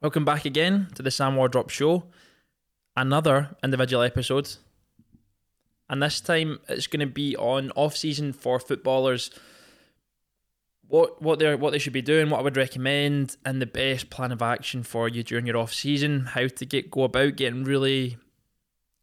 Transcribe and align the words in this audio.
Welcome 0.00 0.24
back 0.24 0.44
again 0.44 0.86
to 0.94 1.02
the 1.02 1.10
Sam 1.10 1.34
Wardrop 1.34 1.70
Show. 1.70 2.04
Another 2.96 3.56
individual 3.64 4.04
episode. 4.04 4.48
And 5.90 6.00
this 6.00 6.20
time 6.20 6.60
it's 6.68 6.86
going 6.86 7.00
to 7.00 7.12
be 7.12 7.36
on 7.36 7.72
off 7.72 7.96
season 7.96 8.32
for 8.32 8.60
footballers. 8.60 9.32
What 10.86 11.20
what 11.20 11.40
they 11.40 11.52
what 11.56 11.72
they 11.72 11.80
should 11.80 11.92
be 11.92 12.00
doing, 12.00 12.30
what 12.30 12.38
I 12.38 12.42
would 12.44 12.56
recommend, 12.56 13.38
and 13.44 13.60
the 13.60 13.66
best 13.66 14.08
plan 14.08 14.30
of 14.30 14.40
action 14.40 14.84
for 14.84 15.08
you 15.08 15.24
during 15.24 15.46
your 15.46 15.56
off 15.56 15.74
season. 15.74 16.26
How 16.26 16.46
to 16.46 16.64
get 16.64 16.92
go 16.92 17.02
about 17.02 17.34
getting 17.34 17.64
really 17.64 18.18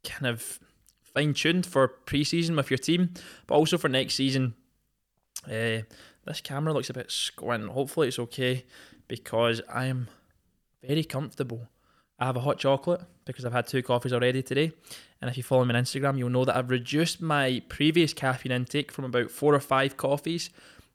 kind 0.05 0.27
of 0.27 0.61
fine 1.01 1.33
tuned 1.33 1.65
for 1.65 1.89
pre 1.89 2.23
season 2.23 2.55
with 2.55 2.71
your 2.71 2.77
team, 2.77 3.13
but 3.47 3.55
also 3.55 3.77
for 3.77 3.89
next 3.89 4.15
season. 4.15 4.55
Uh, 5.45 5.83
this 6.25 6.39
camera 6.41 6.71
looks 6.71 6.89
a 6.89 6.93
bit 6.93 7.11
squint. 7.11 7.67
Hopefully 7.67 8.07
it's 8.07 8.17
okay 8.17 8.63
because 9.09 9.61
I 9.69 9.87
am 9.87 10.07
very 10.87 11.03
comfortable. 11.03 11.67
I 12.17 12.25
have 12.25 12.37
a 12.37 12.41
hot 12.41 12.59
chocolate 12.59 13.01
because 13.25 13.43
I've 13.43 13.53
had 13.53 13.67
two 13.67 13.83
coffees 13.83 14.13
already 14.13 14.41
today. 14.41 14.71
And 15.21 15.29
if 15.29 15.37
you 15.37 15.43
follow 15.43 15.65
me 15.65 15.75
on 15.75 15.83
Instagram, 15.83 16.17
you'll 16.17 16.29
know 16.29 16.45
that 16.45 16.55
I've 16.55 16.69
reduced 16.69 17.21
my 17.21 17.61
previous 17.67 18.13
caffeine 18.13 18.51
intake 18.51 18.91
from 18.91 19.05
about 19.05 19.31
four 19.31 19.53
or 19.53 19.59
five 19.59 19.97
coffees 19.97 20.49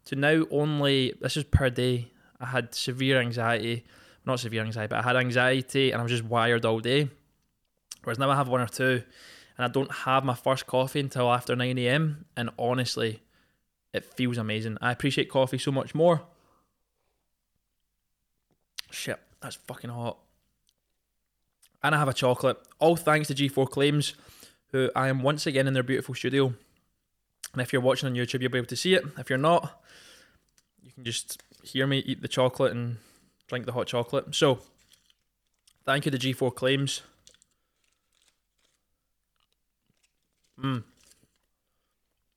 to 0.06 0.16
now 0.16 0.44
only, 0.50 1.14
this 1.20 1.36
is 1.36 1.44
per 1.44 1.68
day. 1.68 2.10
I 2.40 2.46
had 2.46 2.74
severe 2.74 3.20
anxiety, 3.20 3.84
not 4.24 4.40
severe 4.40 4.64
anxiety, 4.64 4.88
but 4.88 5.00
I 5.00 5.08
had 5.08 5.16
anxiety 5.16 5.90
and 5.90 6.00
I 6.00 6.02
was 6.02 6.12
just 6.12 6.24
wired 6.24 6.64
all 6.64 6.80
day. 6.80 7.10
Whereas 8.02 8.18
now 8.18 8.30
I 8.30 8.36
have 8.36 8.48
one 8.48 8.62
or 8.62 8.66
two 8.66 9.02
and 9.58 9.64
I 9.64 9.68
don't 9.68 9.92
have 9.92 10.24
my 10.24 10.34
first 10.34 10.66
coffee 10.66 11.00
until 11.00 11.30
after 11.30 11.54
9 11.54 11.76
a.m. 11.76 12.24
And 12.34 12.48
honestly, 12.58 13.20
it 13.92 14.04
feels 14.04 14.38
amazing. 14.38 14.78
I 14.80 14.92
appreciate 14.92 15.28
coffee 15.28 15.58
so 15.58 15.70
much 15.70 15.94
more. 15.94 16.22
Shit, 18.90 19.20
that's 19.42 19.56
fucking 19.56 19.90
hot. 19.90 20.18
And 21.82 21.94
I 21.94 21.98
have 21.98 22.08
a 22.08 22.14
chocolate. 22.14 22.58
All 22.78 22.96
thanks 22.96 23.28
to 23.28 23.34
G4 23.34 23.70
Claims, 23.70 24.14
who 24.72 24.90
I 24.94 25.08
am 25.08 25.22
once 25.22 25.46
again 25.46 25.66
in 25.66 25.74
their 25.74 25.82
beautiful 25.82 26.14
studio. 26.14 26.54
And 27.52 27.62
if 27.62 27.72
you're 27.72 27.82
watching 27.82 28.08
on 28.08 28.14
YouTube, 28.14 28.42
you'll 28.42 28.50
be 28.50 28.58
able 28.58 28.68
to 28.68 28.76
see 28.76 28.94
it. 28.94 29.04
If 29.18 29.30
you're 29.30 29.38
not, 29.38 29.82
you 30.82 30.92
can 30.92 31.04
just 31.04 31.42
hear 31.62 31.86
me 31.86 31.98
eat 32.00 32.22
the 32.22 32.28
chocolate 32.28 32.72
and 32.72 32.98
drink 33.48 33.66
the 33.66 33.72
hot 33.72 33.86
chocolate. 33.86 34.34
So, 34.34 34.60
thank 35.84 36.04
you 36.04 36.10
to 36.10 36.18
G4 36.18 36.54
Claims. 36.54 37.02
Mmm. 40.62 40.84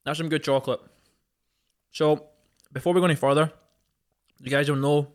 That's 0.06 0.17
some 0.17 0.30
good 0.30 0.44
chocolate. 0.44 0.80
So, 1.92 2.28
before 2.72 2.94
we 2.94 3.02
go 3.02 3.06
any 3.06 3.16
further, 3.16 3.52
you 4.40 4.50
guys 4.50 4.67
don't 4.67 4.82
know. 4.82 5.12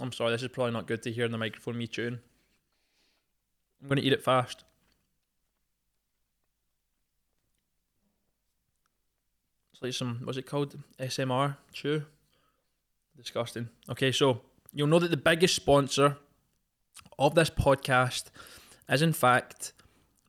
I'm 0.00 0.12
sorry, 0.12 0.32
this 0.32 0.42
is 0.42 0.48
probably 0.48 0.72
not 0.72 0.86
good 0.86 1.02
to 1.02 1.12
hear 1.12 1.24
in 1.24 1.32
the 1.32 1.38
microphone 1.38 1.78
me 1.78 1.86
chewing. 1.86 2.18
I'm 3.80 3.88
going 3.88 4.00
to 4.00 4.02
eat 4.02 4.12
it 4.12 4.22
fast. 4.22 4.64
It's 9.72 9.82
like 9.82 9.92
some, 9.92 10.20
what's 10.24 10.38
it 10.38 10.46
called? 10.46 10.76
ASMR 10.98 11.56
chew. 11.72 12.04
Disgusting. 13.16 13.68
Okay, 13.88 14.10
so 14.10 14.40
you'll 14.72 14.88
know 14.88 14.98
that 14.98 15.10
the 15.10 15.16
biggest 15.16 15.54
sponsor 15.54 16.16
of 17.18 17.36
this 17.36 17.50
podcast 17.50 18.24
is, 18.88 19.02
in 19.02 19.12
fact, 19.12 19.72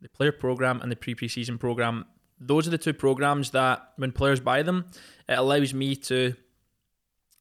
the 0.01 0.09
player 0.09 0.31
program 0.31 0.81
and 0.81 0.91
the 0.91 0.95
pre 0.95 1.15
preseason 1.15 1.59
program. 1.59 2.05
Those 2.39 2.67
are 2.67 2.71
the 2.71 2.77
two 2.77 2.93
programs 2.93 3.51
that, 3.51 3.93
when 3.95 4.11
players 4.11 4.39
buy 4.39 4.61
them, 4.61 4.85
it 5.27 5.39
allows 5.39 5.73
me 5.73 5.95
to 5.95 6.35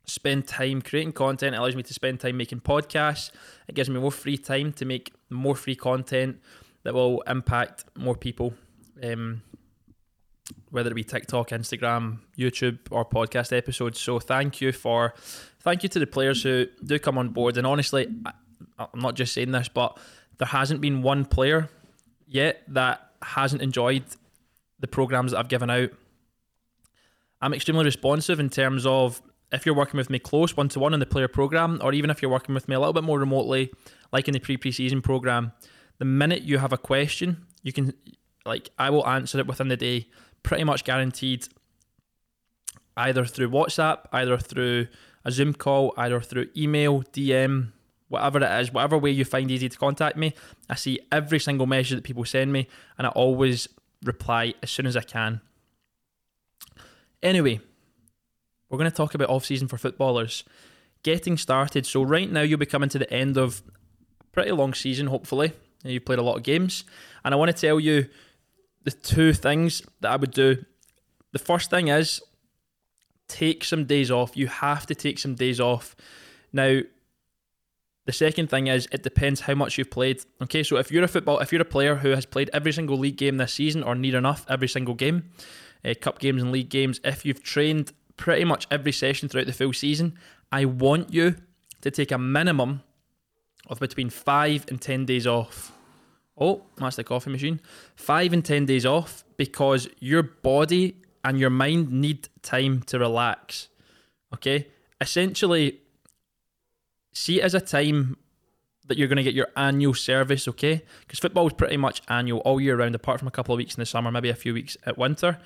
spend 0.05 0.47
time 0.47 0.83
creating 0.83 1.13
content. 1.13 1.55
It 1.55 1.59
allows 1.59 1.77
me 1.77 1.83
to 1.83 1.95
spend 1.95 2.21
time 2.21 2.37
making 2.37 2.61
podcasts. 2.61 3.31
It 3.69 3.75
gives 3.75 3.89
me 3.89 4.01
more 4.01 4.13
free 4.13 4.39
time 4.39 4.73
to 4.75 4.85
make 4.85 5.13
more 5.31 5.57
free 5.57 5.77
content 5.77 6.41
that 6.83 6.95
will 6.95 7.23
impact 7.23 7.85
more 7.97 8.15
people. 8.15 8.55
Um, 9.03 9.43
whether 10.71 10.91
it 10.91 10.95
be 10.95 11.05
TikTok, 11.05 11.51
Instagram, 11.51 12.19
YouTube, 12.37 12.79
or 12.91 13.05
podcast 13.05 13.57
episodes. 13.57 13.99
So 14.01 14.19
thank 14.19 14.61
you 14.61 14.73
for, 14.73 15.15
thank 15.61 15.83
you 15.83 15.89
to 15.89 15.99
the 15.99 16.07
players 16.07 16.43
who 16.43 16.67
do 16.85 16.99
come 16.99 17.17
on 17.17 17.31
board. 17.31 17.57
And 17.57 17.67
honestly, 17.67 18.09
I, 18.27 18.33
I'm 18.93 19.01
not 19.01 19.15
just 19.15 19.33
saying 19.33 19.53
this, 19.53 19.69
but 19.69 19.99
there 20.39 20.49
hasn't 20.49 20.81
been 20.81 21.03
one 21.03 21.25
player 21.25 21.71
yet 22.27 22.63
that 22.69 23.13
hasn't 23.23 23.63
enjoyed 23.63 24.05
the 24.81 24.87
programs 24.87 25.31
that 25.31 25.39
I've 25.39 25.49
given 25.49 25.71
out. 25.71 25.91
I'm 27.41 27.55
extremely 27.55 27.85
responsive 27.85 28.41
in 28.41 28.51
terms 28.51 28.85
of 28.85 29.23
if 29.55 29.67
you're 29.67 29.75
working 29.75 29.99
with 29.99 30.11
me 30.11 30.19
close 30.19 30.57
one 30.57 30.69
to 30.71 30.81
one 30.81 30.95
in 30.95 31.01
the 31.01 31.07
player 31.07 31.29
program, 31.29 31.81
or 31.83 31.93
even 31.93 32.11
if 32.11 32.21
you're 32.21 32.31
working 32.31 32.55
with 32.55 32.69
me 32.69 32.75
a 32.75 32.81
little 32.81 32.93
bit 32.93 33.05
more 33.05 33.19
remotely, 33.19 33.73
like 34.13 34.29
in 34.29 34.35
the 34.35 34.41
pre 34.41 34.57
preseason 34.57 35.03
program, 35.03 35.53
the 35.99 36.05
minute 36.05 36.43
you 36.43 36.59
have 36.59 36.73
a 36.73 36.79
question, 36.79 37.47
you 37.63 37.73
can 37.73 37.95
like 38.45 38.71
I 38.79 38.91
will 38.91 39.07
answer 39.07 39.39
it 39.39 39.47
within 39.47 39.69
the 39.69 39.77
day, 39.77 40.09
pretty 40.43 40.65
much 40.65 40.85
guaranteed. 40.85 41.49
Either 42.97 43.25
through 43.25 43.51
WhatsApp, 43.51 44.07
either 44.13 44.39
through 44.39 44.87
a 45.25 45.33
Zoom 45.33 45.53
call, 45.53 45.93
either 45.97 46.21
through 46.21 46.49
email, 46.57 47.03
DM, 47.03 47.73
whatever 48.09 48.39
it 48.39 48.61
is, 48.61 48.73
whatever 48.73 48.97
way 48.97 49.11
you 49.11 49.25
find 49.25 49.51
easy 49.51 49.69
to 49.69 49.79
contact 49.79 50.17
me. 50.17 50.33
I 50.71 50.77
see 50.77 51.01
every 51.11 51.41
single 51.41 51.67
message 51.67 51.97
that 51.97 52.05
people 52.05 52.25
send 52.25 52.53
me, 52.53 52.69
and 52.97 53.07
I 53.07 53.11
always 53.11 53.69
reply 54.05 54.55
as 54.63 54.71
soon 54.71 54.87
as 54.87 54.97
I 54.97 55.03
can. 55.03 55.41
Anyway, 57.23 57.61
we're 58.69 58.79
going 58.79 58.91
to 58.91 58.97
talk 58.97 59.15
about 59.15 59.29
off 59.29 59.45
season 59.45 59.69
for 59.69 59.79
footballers. 59.79 60.45
Getting 61.03 61.37
started. 61.37 61.87
So 61.87 62.03
right 62.03 62.31
now 62.31 62.41
you'll 62.41 62.59
be 62.59 62.67
coming 62.67 62.89
to 62.91 62.99
the 62.99 63.13
end 63.13 63.37
of 63.37 63.63
a 64.21 64.25
pretty 64.33 64.53
long 64.53 64.75
season, 64.75 65.07
hopefully. 65.07 65.53
You've 65.85 66.05
played 66.05 66.19
a 66.19 66.23
lot 66.23 66.37
of 66.37 66.43
games. 66.43 66.85
And 67.25 67.35
I 67.35 67.37
want 67.37 67.55
to 67.55 67.61
tell 67.61 67.79
you 67.79 68.09
the 68.85 68.91
two 68.91 69.33
things 69.33 69.83
that 70.01 70.13
I 70.13 70.17
would 70.17 70.31
do. 70.31 70.65
The 71.33 71.39
first 71.39 71.71
thing 71.71 71.89
is 71.89 72.23
take 73.29 73.65
some 73.65 73.85
days 73.85 74.11
off. 74.11 74.37
You 74.37 74.47
have 74.47 74.87
to 74.87 74.95
take 74.95 75.19
some 75.19 75.35
days 75.35 75.61
off. 75.61 75.95
Now, 76.53 76.81
the 78.07 78.13
second 78.13 78.51
thing 78.51 78.67
is 78.67 78.87
it 78.93 79.03
depends 79.03 79.41
how 79.41 79.55
much 79.55 79.79
you've 79.79 79.91
played. 79.91 80.23
Okay, 80.43 80.63
so 80.63 80.77
if 80.77 80.93
you're 80.93 81.05
a 81.05 81.09
football, 81.09 81.39
if 81.41 81.53
you're 81.53 81.63
a 81.63 81.67
player 81.67 81.97
who 81.97 82.11
has 82.11 82.27
played 82.27 82.51
every 82.53 82.73
single 82.73 82.99
league 82.99 83.17
game 83.17 83.39
this 83.39 83.55
season 83.55 83.83
or 83.83 83.95
near 83.95 84.17
enough 84.17 84.45
every 84.49 84.69
single 84.69 84.95
game, 84.95 85.31
uh, 85.85 85.95
cup 86.01 86.19
games 86.19 86.43
and 86.43 86.53
league 86.53 86.69
games, 86.69 87.01
if 87.03 87.25
you've 87.25 87.43
trained 87.43 87.93
pretty 88.17 88.45
much 88.45 88.67
every 88.71 88.93
session 88.93 89.29
throughout 89.29 89.47
the 89.47 89.53
full 89.53 89.73
season, 89.73 90.19
I 90.53 90.65
want 90.65 91.13
you 91.13 91.37
to 91.81 91.91
take 91.91 92.13
a 92.13 92.19
minimum 92.19 92.83
of 93.69 93.81
between 93.81 94.11
five 94.11 94.65
and 94.69 94.81
ten 94.81 95.05
days 95.05 95.27
off. 95.27 95.73
Oh, 96.37 96.65
that's 96.77 96.97
the 96.97 97.05
coffee 97.05 97.31
machine. 97.31 97.61
Five 97.97 98.33
and 98.33 98.45
ten 98.45 98.67
days 98.67 98.85
off 98.87 99.25
because 99.37 99.89
your 100.01 100.23
body 100.23 100.97
and 101.25 101.39
your 101.39 101.51
mind 101.51 101.91
need 101.91 102.29
time 102.43 102.83
to 102.83 102.99
relax. 102.99 103.69
Okay? 104.33 104.69
Essentially, 105.01 105.81
see 107.13 107.41
it 107.41 107.45
as 107.45 107.55
a 107.55 107.61
time 107.61 108.17
that 108.87 108.99
you're 108.99 109.09
going 109.09 109.17
to 109.17 109.23
get 109.23 109.35
your 109.35 109.49
annual 109.57 109.95
service, 109.95 110.47
okay? 110.47 110.83
Because 111.01 111.19
football 111.19 111.47
is 111.47 111.55
pretty 111.55 111.79
much 111.79 112.03
annual 112.09 112.41
all 112.41 112.61
year 112.61 112.77
round, 112.77 112.95
apart 112.95 113.19
from 113.19 113.29
a 113.29 113.31
couple 113.31 113.55
of 113.55 113.59
weeks 113.59 113.75
in 113.75 113.81
the 113.81 113.87
summer, 113.87 114.11
maybe 114.11 114.29
a 114.29 114.35
few 114.35 114.53
weeks 114.53 114.77
at 114.85 114.99
winter. 114.99 115.39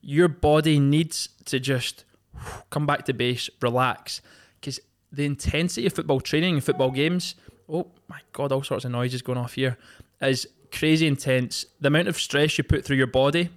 Your 0.00 0.28
body 0.28 0.80
needs 0.80 1.28
to 1.44 1.60
just 1.60 2.04
come 2.70 2.86
back 2.86 3.04
to 3.06 3.12
base, 3.12 3.48
relax. 3.60 4.20
Because 4.60 4.80
the 5.12 5.24
intensity 5.24 5.86
of 5.86 5.92
football 5.92 6.20
training 6.20 6.54
and 6.54 6.64
football 6.64 6.90
games, 6.90 7.34
oh 7.68 7.88
my 8.08 8.20
God, 8.32 8.52
all 8.52 8.62
sorts 8.62 8.84
of 8.84 8.90
noises 8.90 9.22
going 9.22 9.38
off 9.38 9.54
here, 9.54 9.76
is 10.20 10.46
crazy 10.72 11.06
intense. 11.06 11.66
The 11.80 11.88
amount 11.88 12.08
of 12.08 12.18
stress 12.18 12.58
you 12.58 12.64
put 12.64 12.84
through 12.84 12.96
your 12.96 13.06
body 13.06 13.50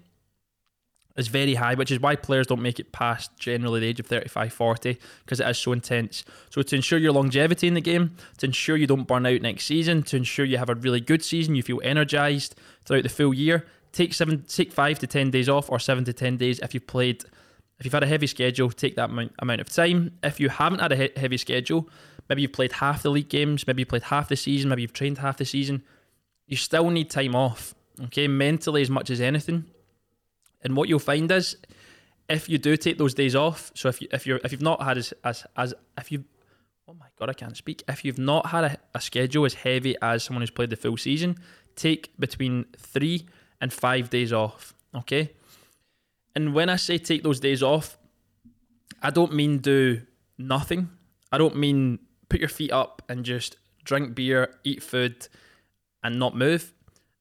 is 1.19 1.27
very 1.27 1.55
high, 1.55 1.73
which 1.75 1.91
is 1.91 1.99
why 1.99 2.15
players 2.15 2.47
don't 2.47 2.61
make 2.61 2.79
it 2.79 2.91
past 2.91 3.37
generally 3.37 3.81
the 3.81 3.87
age 3.87 3.99
of 3.99 4.07
35, 4.07 4.53
40, 4.53 4.97
because 5.25 5.39
it 5.39 5.47
is 5.47 5.57
so 5.57 5.73
intense. 5.73 6.23
So, 6.49 6.61
to 6.61 6.75
ensure 6.75 6.97
your 6.97 7.11
longevity 7.11 7.67
in 7.67 7.73
the 7.73 7.81
game, 7.81 8.15
to 8.37 8.45
ensure 8.45 8.77
you 8.77 8.87
don't 8.87 9.07
burn 9.07 9.25
out 9.25 9.41
next 9.41 9.65
season, 9.65 10.03
to 10.03 10.17
ensure 10.17 10.45
you 10.45 10.57
have 10.57 10.69
a 10.69 10.75
really 10.75 11.01
good 11.01 11.23
season, 11.23 11.55
you 11.55 11.63
feel 11.63 11.81
energized 11.83 12.55
throughout 12.85 13.03
the 13.03 13.09
full 13.09 13.33
year, 13.33 13.65
take 13.91 14.13
seven, 14.13 14.43
take 14.47 14.71
five 14.71 14.97
to 14.99 15.07
10 15.07 15.29
days 15.29 15.49
off, 15.49 15.69
or 15.69 15.79
seven 15.79 16.05
to 16.05 16.13
10 16.13 16.37
days 16.37 16.59
if 16.59 16.73
you've 16.73 16.87
played. 16.87 17.23
If 17.79 17.85
you've 17.85 17.93
had 17.93 18.03
a 18.03 18.07
heavy 18.07 18.27
schedule, 18.27 18.69
take 18.71 18.95
that 18.97 19.09
amount 19.09 19.61
of 19.61 19.69
time. 19.69 20.17
If 20.21 20.39
you 20.39 20.49
haven't 20.49 20.79
had 20.79 20.91
a 20.91 21.09
heavy 21.17 21.37
schedule, 21.37 21.89
maybe 22.27 22.41
you've 22.41 22.53
played 22.53 22.73
half 22.73 23.03
the 23.03 23.09
league 23.09 23.29
games, 23.29 23.65
maybe 23.65 23.81
you've 23.81 23.89
played 23.89 24.03
half 24.03 24.27
the 24.27 24.35
season, 24.35 24.69
maybe 24.69 24.81
you've 24.81 24.93
trained 24.93 25.17
half 25.19 25.37
the 25.37 25.45
season, 25.45 25.83
you 26.45 26.57
still 26.57 26.89
need 26.89 27.09
time 27.09 27.35
off, 27.35 27.73
okay, 28.05 28.27
mentally 28.27 28.81
as 28.81 28.89
much 28.89 29.09
as 29.09 29.21
anything. 29.21 29.65
And 30.61 30.75
what 30.75 30.89
you'll 30.89 30.99
find 30.99 31.31
is, 31.31 31.55
if 32.27 32.49
you 32.49 32.57
do 32.57 32.75
take 32.77 32.97
those 32.97 33.13
days 33.13 33.35
off, 33.35 33.71
so 33.75 33.89
if 33.89 34.01
you 34.01 34.07
if 34.11 34.27
you're 34.27 34.39
if 34.43 34.51
you've 34.51 34.61
not 34.61 34.83
had 34.83 34.97
as 34.97 35.13
as, 35.23 35.45
as 35.57 35.73
if 35.97 36.11
you 36.11 36.25
oh 36.87 36.93
my 36.93 37.07
god 37.17 37.29
I 37.29 37.33
can't 37.33 37.57
speak 37.57 37.83
if 37.87 38.05
you've 38.05 38.19
not 38.19 38.47
had 38.47 38.63
a, 38.63 38.77
a 38.93 39.01
schedule 39.01 39.45
as 39.45 39.55
heavy 39.55 39.95
as 40.01 40.23
someone 40.23 40.41
who's 40.41 40.51
played 40.51 40.69
the 40.69 40.75
full 40.75 40.97
season, 40.97 41.37
take 41.75 42.11
between 42.19 42.65
three 42.77 43.25
and 43.61 43.73
five 43.73 44.09
days 44.09 44.31
off, 44.31 44.73
okay. 44.93 45.31
And 46.35 46.53
when 46.53 46.69
I 46.69 46.75
say 46.75 46.97
take 46.97 47.23
those 47.23 47.39
days 47.39 47.63
off, 47.63 47.97
I 49.01 49.09
don't 49.09 49.33
mean 49.33 49.59
do 49.59 50.01
nothing. 50.37 50.89
I 51.31 51.37
don't 51.37 51.55
mean 51.55 51.99
put 52.29 52.39
your 52.39 52.49
feet 52.49 52.71
up 52.71 53.01
and 53.09 53.25
just 53.25 53.57
drink 53.83 54.15
beer, 54.15 54.55
eat 54.63 54.83
food, 54.83 55.27
and 56.03 56.19
not 56.19 56.35
move. 56.35 56.73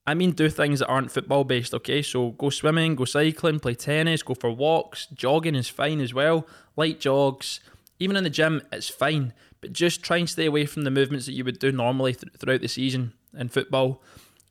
I 0.06 0.14
mean, 0.14 0.30
do 0.30 0.48
things 0.48 0.78
that 0.78 0.86
aren't 0.86 1.12
football 1.12 1.44
based, 1.44 1.74
okay? 1.74 2.00
So 2.00 2.30
go 2.30 2.48
swimming, 2.48 2.94
go 2.94 3.04
cycling, 3.04 3.60
play 3.60 3.74
tennis, 3.74 4.22
go 4.22 4.34
for 4.34 4.50
walks. 4.50 5.06
Jogging 5.06 5.54
is 5.54 5.68
fine 5.68 6.00
as 6.00 6.14
well. 6.14 6.46
Light 6.76 6.98
jogs. 6.98 7.60
Even 7.98 8.16
in 8.16 8.24
the 8.24 8.30
gym, 8.30 8.62
it's 8.72 8.88
fine. 8.88 9.34
But 9.60 9.74
just 9.74 10.02
try 10.02 10.16
and 10.18 10.28
stay 10.28 10.46
away 10.46 10.64
from 10.64 10.84
the 10.84 10.90
movements 10.90 11.26
that 11.26 11.32
you 11.32 11.44
would 11.44 11.58
do 11.58 11.72
normally 11.72 12.14
th- 12.14 12.32
throughout 12.38 12.62
the 12.62 12.68
season 12.68 13.12
in 13.36 13.48
football. 13.48 14.02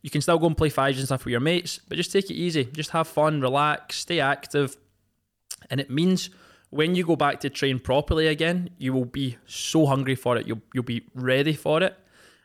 You 0.01 0.09
can 0.09 0.21
still 0.21 0.38
go 0.38 0.47
and 0.47 0.55
play 0.55 0.69
fives 0.69 0.99
and 0.99 1.07
stuff 1.07 1.25
with 1.25 1.31
your 1.31 1.41
mates, 1.41 1.79
but 1.88 1.97
just 1.97 2.11
take 2.11 2.29
it 2.29 2.35
easy. 2.35 2.65
Just 2.65 2.91
have 2.91 3.07
fun, 3.07 3.41
relax, 3.41 3.97
stay 3.97 4.19
active. 4.19 4.77
And 5.69 5.79
it 5.79 5.89
means 5.89 6.29
when 6.69 6.95
you 6.95 7.05
go 7.05 7.15
back 7.15 7.39
to 7.41 7.49
train 7.49 7.79
properly 7.79 8.27
again, 8.27 8.69
you 8.77 8.94
will 8.94 9.05
be 9.05 9.38
so 9.45 9.85
hungry 9.85 10.15
for 10.15 10.38
it. 10.38 10.47
You'll, 10.47 10.61
you'll 10.73 10.83
be 10.83 11.03
ready 11.13 11.53
for 11.53 11.81
it. 11.81 11.97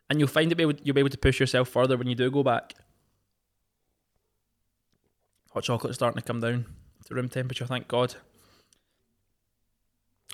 And 0.08 0.19
you'll 0.19 0.28
find 0.28 0.50
that 0.50 0.58
you'll 0.58 0.94
be 0.94 1.00
able 1.00 1.08
to 1.10 1.19
push 1.19 1.40
yourself 1.40 1.69
further 1.69 1.96
when 1.96 2.06
you 2.06 2.14
do 2.14 2.31
go 2.31 2.43
back. 2.43 2.75
Hot 5.52 5.62
chocolate 5.64 5.94
starting 5.94 6.20
to 6.20 6.26
come 6.26 6.40
down 6.40 6.66
to 7.06 7.14
room 7.14 7.28
temperature, 7.28 7.66
thank 7.66 7.88
God. 7.88 8.14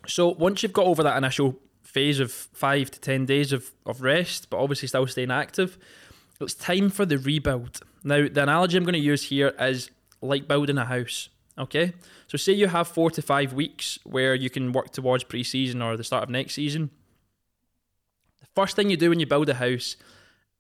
So 0.07 0.29
once 0.29 0.63
you've 0.63 0.73
got 0.73 0.87
over 0.87 1.03
that 1.03 1.17
initial 1.17 1.59
phase 1.83 2.21
of 2.21 2.31
five 2.31 2.91
to 2.91 3.01
ten 3.01 3.27
days 3.27 3.53
of, 3.53 3.73
of 3.85 4.03
rest, 4.03 4.51
but 4.51 4.59
obviously 4.59 4.89
still 4.89 5.07
staying 5.07 5.31
active, 5.31 5.79
it's 6.41 6.55
time 6.55 6.91
for 6.91 7.05
the 7.05 7.19
rebuild. 7.19 7.81
Now, 8.05 8.29
the 8.29 8.43
analogy 8.43 8.77
I'm 8.77 8.85
going 8.85 8.93
to 8.95 8.99
use 8.99 9.25
here 9.25 9.55
is 9.59 9.91
like 10.21 10.49
building 10.49 10.79
a 10.79 10.85
house. 10.85 11.29
Okay, 11.59 11.93
so 12.29 12.39
say 12.39 12.53
you 12.53 12.69
have 12.69 12.87
four 12.87 13.11
to 13.11 13.21
five 13.21 13.53
weeks 13.53 13.99
where 14.05 14.33
you 14.35 14.49
can 14.49 14.71
work 14.71 14.93
towards 14.93 15.25
pre-season 15.25 15.83
or 15.83 15.97
the 15.97 16.05
start 16.05 16.23
of 16.23 16.31
next 16.31 16.55
season. 16.55 16.91
The 18.41 18.47
first 18.55 18.77
thing 18.77 18.91
you 18.91 18.97
do 18.97 19.11
when 19.11 19.19
you 19.19 19.27
build 19.27 19.49
a 19.49 19.55
house 19.55 19.97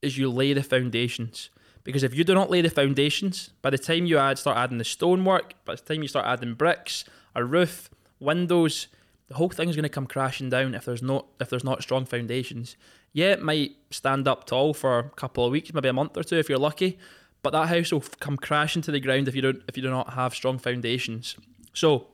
is 0.02 0.19
you 0.19 0.28
lay 0.28 0.52
the 0.52 0.62
foundations. 0.64 1.50
Because 1.84 2.02
if 2.02 2.14
you 2.14 2.25
do 2.25 2.34
not 2.34 2.50
lay 2.50 2.62
the 2.62 2.69
foundations, 2.69 3.50
by 3.62 3.70
the 3.70 3.78
time 3.78 4.06
you 4.06 4.19
add 4.19 4.38
start 4.38 4.58
adding 4.58 4.78
the 4.78 4.84
stonework, 4.84 5.54
by 5.64 5.76
the 5.76 5.82
time 5.82 6.02
you 6.02 6.08
start 6.08 6.26
adding 6.26 6.54
bricks, 6.54 7.04
a 7.34 7.44
roof, 7.44 7.88
windows, 8.19 8.88
the 9.28 9.34
whole 9.34 9.50
thing's 9.50 9.76
going 9.76 9.82
to 9.84 9.88
come 9.90 10.06
crashing 10.06 10.48
down 10.48 10.75
if 10.75 10.84
there's 10.84 11.02
not 11.02 11.26
if 11.40 11.50
there's 11.50 11.64
not 11.64 11.82
strong 11.82 12.06
foundations. 12.06 12.76
Yeah, 13.12 13.32
it 13.32 13.42
might 13.42 13.76
stand 13.90 14.26
up 14.26 14.46
tall 14.46 14.75
for 14.75 14.98
a 14.98 15.10
couple 15.10 15.44
of 15.44 15.52
weeks, 15.52 15.72
maybe 15.72 15.88
a 15.88 15.92
month 15.92 16.16
or 16.16 16.22
two 16.22 16.36
if 16.36 16.48
you're 16.48 16.58
lucky, 16.58 16.98
but 17.42 17.50
that 17.50 17.69
house 17.69 17.92
will 17.92 18.04
come 18.20 18.36
crashing 18.36 18.82
to 18.82 18.90
the 18.90 19.00
ground 19.00 19.28
if 19.28 19.34
you 19.34 19.42
don't 19.42 19.62
if 19.69 19.76
you 19.76 19.82
do 19.82 19.90
not 19.90 20.14
have 20.14 20.34
strong 20.34 20.58
foundations. 20.58 21.36
So, 21.75 22.08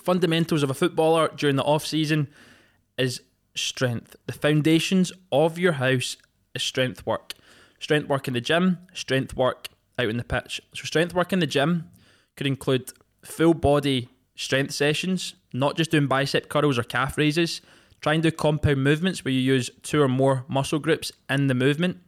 fundamentals 0.00 0.62
of 0.62 0.70
a 0.70 0.74
footballer 0.74 1.28
during 1.36 1.56
the 1.56 1.64
off 1.64 1.86
season 1.86 2.28
is 2.98 3.22
strength. 3.54 4.16
The 4.26 4.32
foundations 4.32 5.12
of 5.30 5.58
your 5.58 5.72
house 5.72 6.16
is 6.54 6.62
strength 6.62 7.06
work. 7.06 7.34
Strength 7.78 8.08
work 8.08 8.28
in 8.28 8.34
the 8.34 8.40
gym, 8.40 8.78
strength 8.92 9.36
work 9.36 9.68
out 9.98 10.08
in 10.08 10.16
the 10.16 10.24
pitch. 10.24 10.60
So, 10.74 10.84
strength 10.84 11.14
work 11.14 11.32
in 11.32 11.38
the 11.38 11.46
gym 11.46 11.88
could 12.36 12.48
include 12.48 12.92
full 13.22 13.54
body 13.54 14.08
strength 14.34 14.72
sessions, 14.72 15.34
not 15.52 15.76
just 15.76 15.90
doing 15.90 16.06
bicep 16.06 16.48
curls 16.48 16.78
or 16.78 16.82
calf 16.82 17.18
raises. 17.18 17.60
Try 18.00 18.14
and 18.14 18.22
do 18.22 18.30
compound 18.30 18.82
movements 18.82 19.24
where 19.24 19.32
you 19.32 19.40
use 19.40 19.70
two 19.82 20.02
or 20.02 20.08
more 20.08 20.44
muscle 20.48 20.78
groups 20.78 21.12
in 21.30 21.46
the 21.46 21.54
movement 21.54 21.98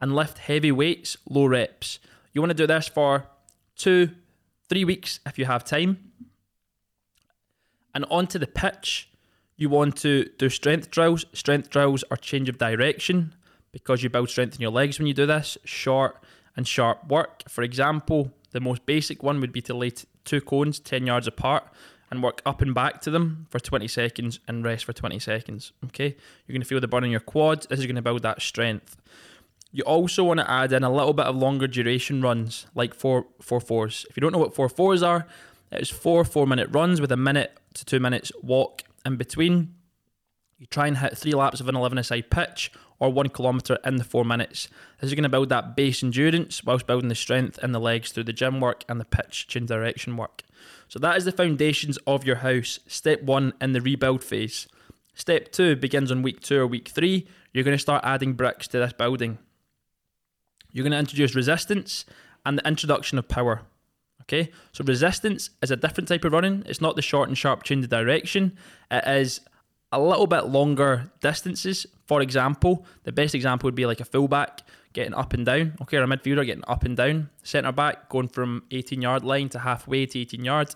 and 0.00 0.14
lift 0.14 0.38
heavy 0.38 0.72
weights, 0.72 1.16
low 1.28 1.46
reps. 1.46 1.98
You 2.32 2.40
want 2.40 2.50
to 2.50 2.54
do 2.54 2.66
this 2.66 2.88
for 2.88 3.26
two, 3.76 4.10
three 4.68 4.84
weeks 4.84 5.20
if 5.26 5.38
you 5.38 5.46
have 5.46 5.64
time. 5.64 6.12
And 7.94 8.04
onto 8.08 8.38
the 8.38 8.46
pitch, 8.46 9.10
you 9.56 9.68
want 9.68 9.96
to 9.98 10.30
do 10.38 10.48
strength 10.48 10.90
drills. 10.90 11.24
Strength 11.32 11.70
drills 11.70 12.04
are 12.10 12.16
change 12.16 12.48
of 12.48 12.58
direction 12.58 13.34
because 13.72 14.02
you 14.02 14.08
build 14.08 14.30
strength 14.30 14.54
in 14.54 14.60
your 14.60 14.70
legs 14.70 14.98
when 14.98 15.06
you 15.06 15.14
do 15.14 15.26
this. 15.26 15.58
Short 15.64 16.22
and 16.56 16.66
sharp 16.66 17.08
work. 17.08 17.42
For 17.48 17.62
example, 17.62 18.32
the 18.52 18.60
most 18.60 18.86
basic 18.86 19.22
one 19.22 19.40
would 19.40 19.52
be 19.52 19.62
to 19.62 19.74
lay 19.74 19.92
two 20.24 20.40
cones 20.40 20.78
10 20.78 21.06
yards 21.06 21.26
apart 21.26 21.64
and 22.10 22.22
work 22.22 22.42
up 22.44 22.60
and 22.60 22.74
back 22.74 23.00
to 23.02 23.10
them 23.10 23.46
for 23.50 23.60
20 23.60 23.86
seconds 23.86 24.40
and 24.48 24.64
rest 24.64 24.84
for 24.84 24.92
20 24.92 25.18
seconds. 25.18 25.72
Okay, 25.86 26.16
you're 26.46 26.52
going 26.52 26.60
to 26.60 26.66
feel 26.66 26.80
the 26.80 26.88
burn 26.88 27.04
in 27.04 27.10
your 27.10 27.20
quads. 27.20 27.66
This 27.66 27.78
is 27.78 27.86
going 27.86 27.96
to 27.96 28.02
build 28.02 28.22
that 28.22 28.42
strength. 28.42 28.96
You 29.72 29.84
also 29.84 30.24
want 30.24 30.40
to 30.40 30.50
add 30.50 30.72
in 30.72 30.82
a 30.82 30.92
little 30.92 31.12
bit 31.12 31.26
of 31.26 31.36
longer 31.36 31.68
duration 31.68 32.20
runs, 32.20 32.66
like 32.74 32.94
four 32.94 33.26
four 33.40 33.60
fours. 33.60 34.04
If 34.10 34.16
you 34.16 34.20
don't 34.20 34.32
know 34.32 34.38
what 34.38 34.54
four 34.54 34.68
fours 34.68 35.02
are, 35.02 35.26
it's 35.70 35.90
four 35.90 36.24
four 36.24 36.46
minute 36.46 36.68
runs 36.72 37.00
with 37.00 37.12
a 37.12 37.16
minute 37.16 37.56
to 37.74 37.84
two 37.84 38.00
minutes 38.00 38.32
walk 38.42 38.82
in 39.06 39.16
between. 39.16 39.74
You 40.58 40.66
try 40.66 40.88
and 40.88 40.98
hit 40.98 41.16
three 41.16 41.34
laps 41.34 41.60
of 41.60 41.68
an 41.68 41.76
11 41.76 41.96
aside 41.98 42.30
pitch 42.30 42.70
or 43.00 43.12
one 43.12 43.30
kilometre 43.30 43.78
in 43.84 43.96
the 43.96 44.04
four 44.04 44.24
minutes. 44.24 44.68
This 45.00 45.08
is 45.08 45.14
going 45.14 45.24
to 45.24 45.28
build 45.28 45.48
that 45.48 45.74
base 45.74 46.02
endurance 46.02 46.62
whilst 46.62 46.86
building 46.86 47.08
the 47.08 47.14
strength 47.14 47.58
in 47.62 47.72
the 47.72 47.80
legs 47.80 48.12
through 48.12 48.24
the 48.24 48.32
gym 48.32 48.60
work 48.60 48.84
and 48.88 49.00
the 49.00 49.04
pitch 49.04 49.48
change 49.48 49.68
direction 49.68 50.16
work. 50.16 50.44
So 50.86 50.98
that 50.98 51.16
is 51.16 51.24
the 51.24 51.32
foundations 51.32 51.98
of 52.06 52.24
your 52.24 52.36
house. 52.36 52.78
Step 52.86 53.22
one 53.22 53.54
in 53.60 53.72
the 53.72 53.80
rebuild 53.80 54.22
phase. 54.22 54.68
Step 55.14 55.50
two 55.50 55.74
begins 55.76 56.12
on 56.12 56.22
week 56.22 56.40
two 56.40 56.60
or 56.60 56.66
week 56.66 56.88
three. 56.88 57.26
You're 57.52 57.64
going 57.64 57.76
to 57.76 57.82
start 57.82 58.04
adding 58.04 58.34
bricks 58.34 58.68
to 58.68 58.78
this 58.78 58.92
building. 58.92 59.38
You're 60.72 60.84
going 60.84 60.92
to 60.92 60.98
introduce 60.98 61.34
resistance 61.34 62.04
and 62.44 62.58
the 62.58 62.68
introduction 62.68 63.18
of 63.18 63.28
power. 63.28 63.62
Okay, 64.22 64.50
so 64.72 64.84
resistance 64.84 65.50
is 65.60 65.72
a 65.72 65.76
different 65.76 66.06
type 66.06 66.24
of 66.24 66.32
running. 66.32 66.62
It's 66.66 66.80
not 66.80 66.94
the 66.94 67.02
short 67.02 67.28
and 67.28 67.36
sharp 67.36 67.64
change 67.64 67.84
of 67.84 67.90
direction. 67.90 68.56
It 68.90 69.04
is 69.08 69.40
a 69.90 70.00
little 70.00 70.28
bit 70.28 70.46
longer 70.46 71.10
distances. 71.20 71.86
For 72.10 72.22
example, 72.22 72.84
the 73.04 73.12
best 73.12 73.36
example 73.36 73.68
would 73.68 73.76
be 73.76 73.86
like 73.86 74.00
a 74.00 74.04
fullback 74.04 74.62
getting 74.92 75.14
up 75.14 75.32
and 75.32 75.46
down, 75.46 75.74
okay, 75.80 75.96
or 75.96 76.02
a 76.02 76.06
midfielder 76.08 76.44
getting 76.44 76.64
up 76.66 76.82
and 76.82 76.96
down, 76.96 77.30
centre 77.44 77.70
back 77.70 78.08
going 78.08 78.26
from 78.26 78.64
18 78.72 79.00
yard 79.00 79.22
line 79.22 79.48
to 79.50 79.60
halfway 79.60 80.06
to 80.06 80.18
18 80.18 80.44
yards. 80.44 80.74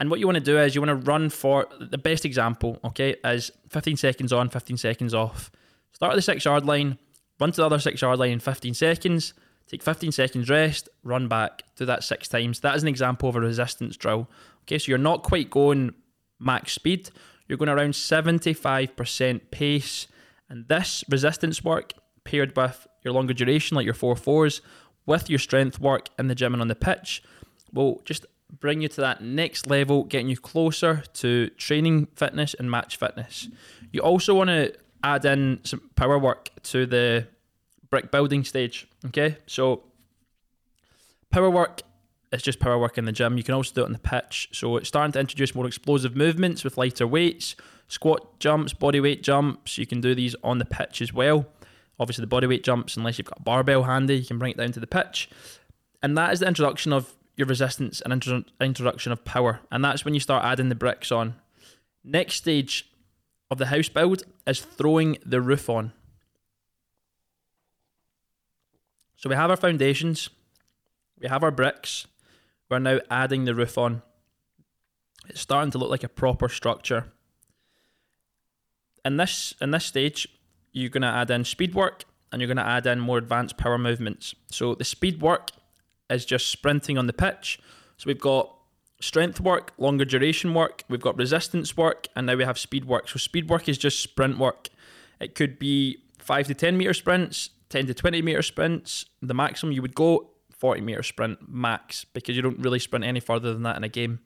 And 0.00 0.10
what 0.10 0.18
you 0.18 0.26
want 0.26 0.34
to 0.34 0.42
do 0.42 0.58
is 0.58 0.74
you 0.74 0.80
want 0.80 0.88
to 0.88 1.08
run 1.08 1.30
for 1.30 1.68
the 1.78 1.96
best 1.96 2.24
example, 2.24 2.80
okay, 2.86 3.14
is 3.24 3.52
15 3.68 3.96
seconds 3.96 4.32
on, 4.32 4.48
15 4.48 4.76
seconds 4.76 5.14
off. 5.14 5.52
Start 5.92 6.14
at 6.14 6.16
the 6.16 6.22
six 6.22 6.44
yard 6.44 6.66
line, 6.66 6.98
run 7.38 7.52
to 7.52 7.56
the 7.58 7.66
other 7.66 7.78
six 7.78 8.02
yard 8.02 8.18
line 8.18 8.32
in 8.32 8.40
15 8.40 8.74
seconds, 8.74 9.32
take 9.68 9.80
15 9.80 10.10
seconds 10.10 10.50
rest, 10.50 10.88
run 11.04 11.28
back, 11.28 11.62
do 11.76 11.84
that 11.84 12.02
six 12.02 12.26
times. 12.26 12.58
That 12.58 12.74
is 12.74 12.82
an 12.82 12.88
example 12.88 13.28
of 13.28 13.36
a 13.36 13.40
resistance 13.40 13.96
drill. 13.96 14.28
Okay, 14.62 14.80
so 14.80 14.90
you're 14.90 14.98
not 14.98 15.22
quite 15.22 15.50
going 15.50 15.94
max 16.40 16.72
speed, 16.72 17.10
you're 17.46 17.58
going 17.58 17.68
around 17.68 17.92
75% 17.92 19.40
pace. 19.52 20.08
And 20.48 20.68
this 20.68 21.04
resistance 21.08 21.64
work 21.64 21.92
paired 22.24 22.56
with 22.56 22.86
your 23.02 23.14
longer 23.14 23.34
duration, 23.34 23.76
like 23.76 23.84
your 23.84 23.94
four 23.94 24.16
fours, 24.16 24.60
with 25.06 25.28
your 25.28 25.38
strength 25.38 25.78
work 25.80 26.08
in 26.18 26.28
the 26.28 26.34
gym 26.34 26.52
and 26.54 26.60
on 26.60 26.68
the 26.68 26.74
pitch, 26.74 27.22
will 27.72 28.00
just 28.04 28.26
bring 28.60 28.80
you 28.80 28.88
to 28.88 29.00
that 29.00 29.22
next 29.22 29.66
level, 29.66 30.04
getting 30.04 30.28
you 30.28 30.36
closer 30.36 31.02
to 31.14 31.48
training 31.50 32.06
fitness 32.14 32.54
and 32.54 32.70
match 32.70 32.96
fitness. 32.96 33.48
You 33.92 34.00
also 34.00 34.34
want 34.34 34.48
to 34.48 34.74
add 35.02 35.24
in 35.24 35.60
some 35.64 35.90
power 35.96 36.18
work 36.18 36.50
to 36.64 36.86
the 36.86 37.26
brick 37.90 38.10
building 38.10 38.44
stage. 38.44 38.86
Okay, 39.06 39.38
so 39.46 39.82
power 41.30 41.50
work 41.50 41.82
it's 42.34 42.42
just 42.42 42.58
power 42.58 42.78
work 42.78 42.98
in 42.98 43.04
the 43.04 43.12
gym. 43.12 43.36
You 43.36 43.44
can 43.44 43.54
also 43.54 43.72
do 43.72 43.82
it 43.82 43.86
on 43.86 43.92
the 43.92 43.98
pitch. 43.98 44.48
So 44.52 44.76
it's 44.76 44.88
starting 44.88 45.12
to 45.12 45.20
introduce 45.20 45.54
more 45.54 45.66
explosive 45.66 46.16
movements 46.16 46.64
with 46.64 46.76
lighter 46.76 47.06
weights, 47.06 47.54
squat 47.86 48.40
jumps, 48.40 48.72
body 48.72 48.98
weight 48.98 49.22
jumps. 49.22 49.78
You 49.78 49.86
can 49.86 50.00
do 50.00 50.14
these 50.14 50.34
on 50.42 50.58
the 50.58 50.64
pitch 50.64 51.00
as 51.00 51.12
well. 51.12 51.46
Obviously, 51.98 52.22
the 52.22 52.28
body 52.28 52.48
weight 52.48 52.64
jumps, 52.64 52.96
unless 52.96 53.18
you've 53.18 53.28
got 53.28 53.38
a 53.38 53.42
barbell 53.42 53.84
handy, 53.84 54.18
you 54.18 54.26
can 54.26 54.38
bring 54.38 54.50
it 54.50 54.56
down 54.56 54.72
to 54.72 54.80
the 54.80 54.86
pitch. 54.86 55.30
And 56.02 56.18
that 56.18 56.32
is 56.32 56.40
the 56.40 56.48
introduction 56.48 56.92
of 56.92 57.14
your 57.36 57.46
resistance 57.46 58.00
and 58.00 58.12
intro- 58.12 58.44
introduction 58.60 59.12
of 59.12 59.24
power. 59.24 59.60
And 59.70 59.84
that's 59.84 60.04
when 60.04 60.12
you 60.12 60.20
start 60.20 60.44
adding 60.44 60.70
the 60.70 60.74
bricks 60.74 61.12
on. 61.12 61.36
Next 62.02 62.34
stage 62.34 62.90
of 63.48 63.58
the 63.58 63.66
house 63.66 63.88
build 63.88 64.24
is 64.44 64.60
throwing 64.60 65.18
the 65.24 65.40
roof 65.40 65.70
on. 65.70 65.92
So 69.16 69.30
we 69.30 69.36
have 69.36 69.50
our 69.50 69.56
foundations, 69.56 70.28
we 71.18 71.28
have 71.28 71.44
our 71.44 71.52
bricks, 71.52 72.06
we're 72.74 72.80
now 72.80 72.98
adding 73.08 73.44
the 73.44 73.54
roof 73.54 73.78
on. 73.78 74.02
It's 75.28 75.40
starting 75.40 75.70
to 75.70 75.78
look 75.78 75.90
like 75.90 76.02
a 76.02 76.08
proper 76.08 76.48
structure. 76.48 77.12
In 79.04 79.16
this 79.16 79.54
in 79.60 79.70
this 79.70 79.84
stage, 79.84 80.26
you're 80.72 80.90
going 80.90 81.02
to 81.02 81.08
add 81.08 81.30
in 81.30 81.44
speed 81.44 81.74
work 81.74 82.04
and 82.32 82.40
you're 82.40 82.48
going 82.48 82.56
to 82.56 82.66
add 82.66 82.86
in 82.86 82.98
more 82.98 83.18
advanced 83.18 83.56
power 83.56 83.78
movements. 83.78 84.34
So 84.50 84.74
the 84.74 84.84
speed 84.84 85.22
work 85.22 85.50
is 86.10 86.24
just 86.24 86.48
sprinting 86.48 86.98
on 86.98 87.06
the 87.06 87.12
pitch. 87.12 87.60
So 87.96 88.08
we've 88.08 88.20
got 88.20 88.52
strength 89.00 89.40
work, 89.40 89.72
longer 89.78 90.04
duration 90.04 90.52
work, 90.52 90.82
we've 90.88 91.00
got 91.00 91.16
resistance 91.16 91.76
work, 91.76 92.08
and 92.16 92.26
now 92.26 92.34
we 92.34 92.44
have 92.44 92.58
speed 92.58 92.86
work. 92.86 93.08
So 93.08 93.18
speed 93.18 93.48
work 93.48 93.68
is 93.68 93.78
just 93.78 94.00
sprint 94.00 94.36
work. 94.36 94.68
It 95.20 95.36
could 95.36 95.60
be 95.60 95.98
5 96.18 96.48
to 96.48 96.54
10 96.54 96.76
meter 96.76 96.92
sprints, 96.92 97.50
10 97.68 97.86
to 97.86 97.94
20 97.94 98.20
meter 98.20 98.42
sprints. 98.42 99.04
The 99.22 99.34
maximum 99.34 99.72
you 99.72 99.82
would 99.82 99.94
go 99.94 100.33
40 100.64 100.80
meter 100.80 101.02
sprint 101.02 101.46
max 101.46 102.06
because 102.06 102.34
you 102.34 102.40
don't 102.40 102.58
really 102.58 102.78
sprint 102.78 103.04
any 103.04 103.20
further 103.20 103.52
than 103.52 103.64
that 103.64 103.76
in 103.76 103.84
a 103.84 103.88
game. 103.90 104.20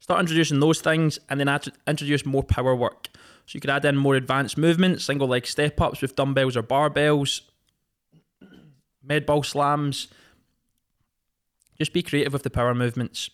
Start 0.00 0.18
introducing 0.18 0.58
those 0.58 0.80
things 0.80 1.20
and 1.28 1.38
then 1.38 1.60
introduce 1.86 2.26
more 2.26 2.42
power 2.42 2.74
work. 2.74 3.08
So 3.46 3.54
you 3.54 3.60
could 3.60 3.70
add 3.70 3.84
in 3.84 3.96
more 3.96 4.16
advanced 4.16 4.58
movements, 4.58 5.04
single 5.04 5.28
leg 5.28 5.46
step 5.46 5.80
ups 5.80 6.02
with 6.02 6.16
dumbbells 6.16 6.56
or 6.56 6.64
barbells, 6.64 7.42
med 9.00 9.24
ball 9.24 9.44
slams. 9.44 10.08
Just 11.78 11.92
be 11.92 12.02
creative 12.02 12.32
with 12.32 12.42
the 12.42 12.50
power 12.50 12.74
movements. 12.74 13.30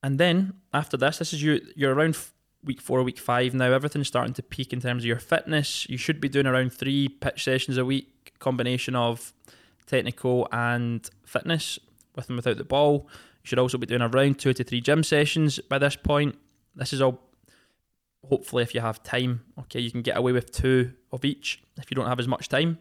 And 0.00 0.16
then 0.16 0.60
after 0.72 0.96
this, 0.96 1.18
this 1.18 1.32
is 1.32 1.42
you. 1.42 1.60
You're 1.74 1.92
around 1.92 2.16
week 2.62 2.80
four, 2.80 3.02
week 3.02 3.18
five 3.18 3.52
now. 3.52 3.72
Everything's 3.72 4.06
starting 4.06 4.34
to 4.34 4.44
peak 4.44 4.72
in 4.72 4.80
terms 4.80 5.02
of 5.02 5.08
your 5.08 5.18
fitness. 5.18 5.88
You 5.90 5.96
should 5.98 6.20
be 6.20 6.28
doing 6.28 6.46
around 6.46 6.72
three 6.72 7.08
pitch 7.08 7.42
sessions 7.42 7.78
a 7.78 7.84
week, 7.84 8.34
combination 8.38 8.94
of 8.94 9.32
technical 9.86 10.48
and 10.52 11.08
fitness 11.24 11.78
with 12.14 12.28
and 12.28 12.36
without 12.36 12.56
the 12.56 12.64
ball. 12.64 13.06
You 13.42 13.48
should 13.48 13.58
also 13.58 13.78
be 13.78 13.86
doing 13.86 14.02
around 14.02 14.38
two 14.38 14.52
to 14.52 14.64
three 14.64 14.80
gym 14.80 15.02
sessions 15.02 15.58
by 15.58 15.78
this 15.78 15.96
point. 15.96 16.36
This 16.74 16.92
is 16.92 17.00
all 17.00 17.20
hopefully 18.28 18.62
if 18.62 18.74
you 18.74 18.80
have 18.80 19.02
time. 19.02 19.42
Okay, 19.58 19.80
you 19.80 19.90
can 19.90 20.02
get 20.02 20.16
away 20.16 20.32
with 20.32 20.52
two 20.52 20.92
of 21.10 21.24
each 21.24 21.62
if 21.76 21.90
you 21.90 21.94
don't 21.94 22.06
have 22.06 22.20
as 22.20 22.28
much 22.28 22.48
time. 22.48 22.78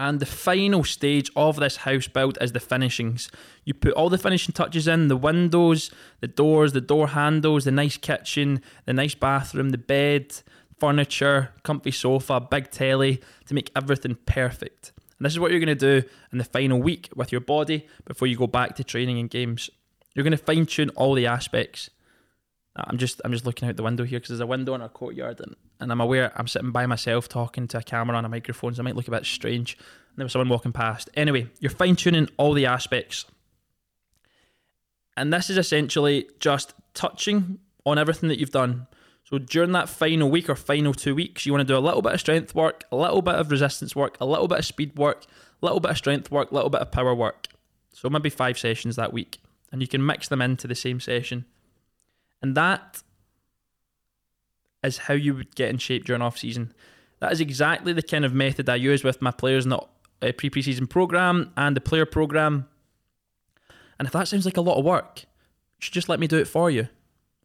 And 0.00 0.20
the 0.20 0.26
final 0.26 0.84
stage 0.84 1.28
of 1.34 1.56
this 1.56 1.78
house 1.78 2.06
build 2.06 2.38
is 2.40 2.52
the 2.52 2.60
finishings. 2.60 3.30
You 3.64 3.74
put 3.74 3.94
all 3.94 4.08
the 4.08 4.16
finishing 4.16 4.52
touches 4.52 4.86
in 4.86 5.08
the 5.08 5.16
windows, 5.16 5.90
the 6.20 6.28
doors, 6.28 6.72
the 6.72 6.80
door 6.80 7.08
handles, 7.08 7.64
the 7.64 7.72
nice 7.72 7.96
kitchen, 7.96 8.62
the 8.86 8.92
nice 8.92 9.16
bathroom, 9.16 9.70
the 9.70 9.78
bed, 9.78 10.40
furniture, 10.78 11.52
comfy 11.64 11.90
sofa, 11.90 12.40
big 12.40 12.70
telly 12.70 13.20
to 13.46 13.54
make 13.54 13.72
everything 13.74 14.16
perfect. 14.24 14.92
And 15.18 15.26
this 15.26 15.32
is 15.32 15.40
what 15.40 15.50
you're 15.50 15.60
going 15.60 15.76
to 15.76 16.02
do 16.02 16.08
in 16.32 16.38
the 16.38 16.44
final 16.44 16.80
week 16.80 17.08
with 17.14 17.32
your 17.32 17.40
body 17.40 17.86
before 18.04 18.28
you 18.28 18.36
go 18.36 18.46
back 18.46 18.76
to 18.76 18.84
training 18.84 19.18
and 19.18 19.28
games. 19.28 19.68
You're 20.14 20.22
going 20.22 20.36
to 20.36 20.38
fine 20.38 20.66
tune 20.66 20.90
all 20.90 21.14
the 21.14 21.26
aspects. 21.26 21.90
Uh, 22.76 22.84
I'm 22.86 22.98
just 22.98 23.20
I'm 23.24 23.32
just 23.32 23.44
looking 23.44 23.68
out 23.68 23.76
the 23.76 23.82
window 23.82 24.04
here 24.04 24.18
because 24.18 24.30
there's 24.30 24.40
a 24.40 24.46
window 24.46 24.74
in 24.74 24.82
our 24.82 24.88
courtyard 24.88 25.40
and, 25.40 25.56
and 25.80 25.90
I'm 25.90 26.00
aware 26.00 26.32
I'm 26.36 26.46
sitting 26.46 26.70
by 26.70 26.86
myself 26.86 27.28
talking 27.28 27.66
to 27.68 27.78
a 27.78 27.82
camera 27.82 28.16
on 28.16 28.24
a 28.24 28.28
microphone, 28.28 28.74
so 28.74 28.82
I 28.82 28.84
might 28.84 28.96
look 28.96 29.08
a 29.08 29.12
bit 29.12 29.26
strange. 29.26 29.76
And 29.76 30.18
there 30.18 30.24
was 30.24 30.32
someone 30.32 30.48
walking 30.48 30.72
past. 30.72 31.10
Anyway, 31.14 31.48
you're 31.60 31.70
fine 31.70 31.96
tuning 31.96 32.28
all 32.36 32.52
the 32.52 32.66
aspects. 32.66 33.24
And 35.16 35.32
this 35.32 35.50
is 35.50 35.58
essentially 35.58 36.28
just 36.38 36.74
touching 36.94 37.58
on 37.84 37.98
everything 37.98 38.28
that 38.28 38.38
you've 38.38 38.50
done. 38.50 38.86
So 39.28 39.36
during 39.36 39.72
that 39.72 39.90
final 39.90 40.30
week 40.30 40.48
or 40.48 40.54
final 40.54 40.94
two 40.94 41.14
weeks, 41.14 41.44
you 41.44 41.52
want 41.52 41.60
to 41.60 41.70
do 41.70 41.76
a 41.76 41.84
little 41.84 42.00
bit 42.00 42.14
of 42.14 42.20
strength 42.20 42.54
work, 42.54 42.84
a 42.90 42.96
little 42.96 43.20
bit 43.20 43.34
of 43.34 43.50
resistance 43.50 43.94
work, 43.94 44.16
a 44.22 44.24
little 44.24 44.48
bit 44.48 44.60
of 44.60 44.64
speed 44.64 44.96
work, 44.96 45.26
a 45.62 45.66
little 45.66 45.80
bit 45.80 45.90
of 45.90 45.98
strength 45.98 46.30
work, 46.30 46.50
a 46.50 46.54
little 46.54 46.70
bit 46.70 46.80
of 46.80 46.90
power 46.90 47.14
work. 47.14 47.46
So 47.92 48.08
maybe 48.08 48.30
five 48.30 48.58
sessions 48.58 48.96
that 48.96 49.12
week. 49.12 49.38
And 49.70 49.82
you 49.82 49.86
can 49.86 50.06
mix 50.06 50.28
them 50.28 50.40
into 50.40 50.66
the 50.66 50.74
same 50.74 50.98
session. 50.98 51.44
And 52.40 52.56
that 52.56 53.02
is 54.82 54.96
how 54.96 55.12
you 55.12 55.34
would 55.34 55.54
get 55.54 55.68
in 55.68 55.76
shape 55.76 56.06
during 56.06 56.22
off 56.22 56.38
season. 56.38 56.72
That 57.20 57.30
is 57.30 57.42
exactly 57.42 57.92
the 57.92 58.00
kind 58.00 58.24
of 58.24 58.32
method 58.32 58.66
I 58.70 58.76
use 58.76 59.04
with 59.04 59.20
my 59.20 59.30
players 59.30 59.66
in 59.66 59.70
the 59.70 59.80
uh, 60.22 60.32
pre 60.38 60.48
preseason 60.48 60.88
program 60.88 61.52
and 61.54 61.76
the 61.76 61.82
player 61.82 62.06
program. 62.06 62.66
And 63.98 64.06
if 64.06 64.12
that 64.12 64.26
sounds 64.26 64.46
like 64.46 64.56
a 64.56 64.62
lot 64.62 64.78
of 64.78 64.86
work, 64.86 65.24
you 65.24 65.80
should 65.80 65.92
just 65.92 66.08
let 66.08 66.18
me 66.18 66.26
do 66.26 66.38
it 66.38 66.48
for 66.48 66.70
you 66.70 66.88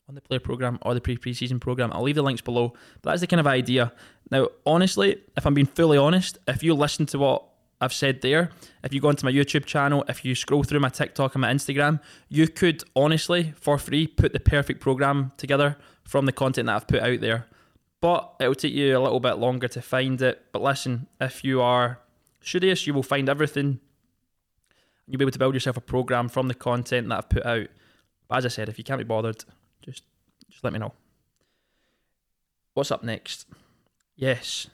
on 0.09 0.15
the 0.15 0.21
player 0.21 0.39
program 0.39 0.79
or 0.81 0.93
the 0.93 1.01
pre 1.01 1.17
preseason 1.17 1.59
program. 1.59 1.91
I'll 1.93 2.03
leave 2.03 2.15
the 2.15 2.23
links 2.23 2.41
below. 2.41 2.73
But 3.01 3.11
that's 3.11 3.21
the 3.21 3.27
kind 3.27 3.39
of 3.39 3.47
idea. 3.47 3.93
Now, 4.29 4.49
honestly, 4.65 5.21
if 5.37 5.45
I'm 5.45 5.53
being 5.53 5.67
fully 5.67 5.97
honest, 5.97 6.37
if 6.47 6.63
you 6.63 6.73
listen 6.73 7.05
to 7.07 7.19
what 7.19 7.45
I've 7.79 7.93
said 7.93 8.21
there, 8.21 8.49
if 8.83 8.93
you 8.93 9.01
go 9.01 9.09
onto 9.09 9.25
my 9.25 9.31
YouTube 9.31 9.65
channel, 9.65 10.03
if 10.07 10.23
you 10.25 10.35
scroll 10.35 10.63
through 10.63 10.79
my 10.79 10.89
TikTok 10.89 11.35
and 11.35 11.41
my 11.41 11.53
Instagram, 11.53 12.01
you 12.29 12.47
could 12.47 12.83
honestly, 12.95 13.53
for 13.55 13.77
free, 13.77 14.07
put 14.07 14.33
the 14.33 14.39
perfect 14.39 14.81
program 14.81 15.31
together 15.37 15.77
from 16.03 16.25
the 16.25 16.31
content 16.31 16.67
that 16.67 16.75
I've 16.75 16.87
put 16.87 17.01
out 17.01 17.21
there. 17.21 17.47
But 18.01 18.35
it'll 18.41 18.55
take 18.55 18.73
you 18.73 18.97
a 18.97 18.99
little 18.99 19.21
bit 19.21 19.37
longer 19.37 19.69
to 19.69 19.81
find 19.81 20.21
it. 20.21 20.41
But 20.51 20.61
listen, 20.61 21.07
if 21.21 21.43
you 21.43 21.61
are 21.61 21.99
studious, 22.41 22.85
you 22.85 22.93
will 22.93 23.03
find 23.03 23.29
everything. 23.29 23.79
You'll 25.07 25.19
be 25.19 25.23
able 25.23 25.31
to 25.31 25.39
build 25.39 25.53
yourself 25.53 25.77
a 25.77 25.81
program 25.81 26.27
from 26.27 26.49
the 26.49 26.53
content 26.53 27.07
that 27.09 27.17
I've 27.17 27.29
put 27.29 27.45
out. 27.45 27.67
But 28.27 28.37
as 28.39 28.45
I 28.45 28.49
said, 28.49 28.67
if 28.67 28.77
you 28.77 28.83
can't 28.83 28.97
be 28.97 29.05
bothered, 29.05 29.45
just 29.83 30.03
just 30.49 30.63
let 30.63 30.73
me 30.73 30.79
know. 30.79 30.93
What's 32.73 32.91
up 32.91 33.03
next? 33.03 33.45
Yes, 34.15 34.67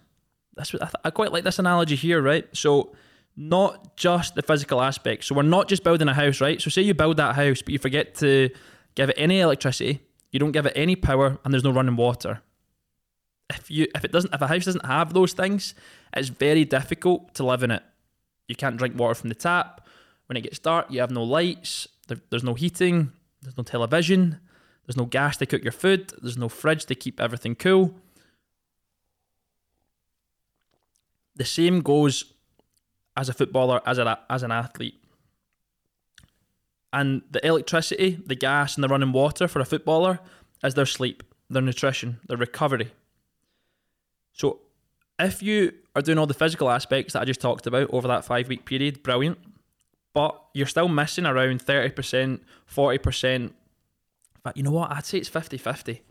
that's 0.56 0.74
what 0.74 0.82
I, 0.82 0.86
th- 0.86 0.96
I 1.06 1.10
quite 1.10 1.32
like 1.32 1.44
this 1.44 1.60
analogy 1.60 1.96
here, 1.96 2.22
right? 2.22 2.46
So 2.54 2.96
not 3.36 3.96
just 3.96 4.36
the 4.36 4.42
physical 4.42 4.82
aspect. 4.82 5.24
So 5.24 5.36
we're 5.36 5.44
not 5.44 5.70
just 5.70 5.84
building 5.84 6.08
a 6.08 6.14
house, 6.14 6.42
right? 6.42 6.62
So 6.62 6.70
say 6.70 6.82
you 6.82 6.94
build 6.94 7.18
that 7.18 7.36
house, 7.36 7.62
but 7.62 7.70
you 7.70 7.80
forget 7.80 8.16
to 8.16 8.50
give 8.96 9.10
it 9.10 9.16
any 9.18 9.40
electricity, 9.40 10.02
you 10.32 10.40
don't 10.40 10.52
give 10.52 10.66
it 10.66 10.74
any 10.76 10.96
power, 10.96 11.38
and 11.44 11.54
there's 11.54 11.64
no 11.64 11.72
running 11.72 11.96
water. 11.96 12.42
If 13.50 13.72
you 13.72 13.88
if 13.96 14.04
it 14.06 14.12
doesn't 14.12 14.34
if 14.34 14.42
a 14.42 14.48
house 14.48 14.66
doesn't 14.66 14.86
have 14.86 15.14
those 15.14 15.34
things, 15.34 15.74
it's 16.14 16.30
very 16.30 16.66
difficult 16.66 17.34
to 17.36 17.46
live 17.46 17.64
in 17.64 17.72
it. 17.72 17.84
You 18.48 18.56
can't 18.56 18.78
drink 18.78 18.98
water 18.98 19.16
from 19.16 19.30
the 19.30 19.36
tap. 19.36 19.88
When 20.28 20.38
it 20.38 20.42
gets 20.42 20.60
dark, 20.60 20.88
you 20.92 21.00
have 21.00 21.10
no 21.12 21.24
lights. 21.24 21.88
There, 22.08 22.18
there's 22.30 22.44
no 22.44 22.54
heating. 22.54 23.12
There's 23.42 23.58
no 23.58 23.64
television. 23.64 24.40
There's 24.90 24.98
no 24.98 25.06
gas 25.06 25.38
to 25.38 25.46
cook 25.46 25.62
your 25.62 25.72
food. 25.72 26.14
There's 26.20 26.36
no 26.36 26.50
fridge 26.50 26.86
to 26.86 26.96
keep 26.96 27.22
everything 27.22 27.54
cool. 27.54 27.94
The 31.36 31.46
same 31.46 31.82
goes 31.82 32.34
as 33.16 33.30
a 33.30 33.34
footballer, 33.34 33.82
as 33.86 34.00
a 34.00 34.18
as 34.32 34.42
an 34.42 34.52
athlete. 34.52 35.00
And 36.92 37.22
the 37.30 37.46
electricity, 37.46 38.20
the 38.26 38.34
gas, 38.34 38.74
and 38.74 38.84
the 38.84 38.88
running 38.88 39.12
water 39.12 39.48
for 39.48 39.60
a 39.60 39.66
footballer 39.66 40.22
is 40.64 40.74
their 40.74 40.88
sleep, 40.88 41.22
their 41.52 41.62
nutrition, 41.62 42.20
their 42.28 42.38
recovery. 42.38 42.92
So, 44.34 44.62
if 45.20 45.44
you 45.44 45.74
are 45.96 46.02
doing 46.02 46.18
all 46.18 46.26
the 46.26 46.34
physical 46.34 46.72
aspects 46.72 47.14
that 47.14 47.22
I 47.22 47.26
just 47.26 47.42
talked 47.42 47.68
about 47.68 47.92
over 47.94 48.08
that 48.08 48.26
five 48.26 48.48
week 48.48 48.66
period, 48.66 49.04
brilliant. 49.04 49.38
But 50.16 50.42
you're 50.56 50.66
still 50.66 50.88
missing 50.88 51.28
around 51.28 51.64
30%, 51.64 52.40
40%. 52.68 53.54
But 54.44 54.58
you 54.58 54.64
know 54.64 54.72
what? 54.72 54.92
I'd 54.92 55.06
say 55.06 55.18
it's 55.18 55.30
50 55.30 55.58
50, 55.58 56.02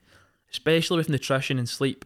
especially 0.51 0.97
with 0.99 1.09
nutrition 1.09 1.59
and 1.59 1.69
sleep 1.69 2.05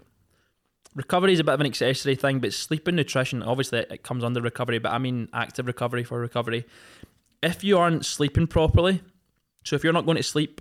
recovery 0.94 1.32
is 1.32 1.40
a 1.40 1.44
bit 1.44 1.54
of 1.54 1.60
an 1.60 1.66
accessory 1.66 2.14
thing, 2.14 2.38
but 2.38 2.52
sleep 2.52 2.86
and 2.86 2.96
nutrition 2.96 3.42
obviously 3.42 3.78
it 3.78 4.02
comes 4.02 4.22
under 4.24 4.40
recovery. 4.40 4.78
But 4.78 4.92
I 4.92 4.98
mean 4.98 5.28
active 5.32 5.66
recovery 5.66 6.04
for 6.04 6.20
recovery. 6.20 6.66
If 7.42 7.64
you 7.64 7.78
aren't 7.78 8.04
sleeping 8.04 8.46
properly, 8.46 9.02
so 9.64 9.74
if 9.74 9.82
you're 9.82 9.92
not 9.92 10.04
going 10.06 10.16
to 10.16 10.22
sleep 10.22 10.60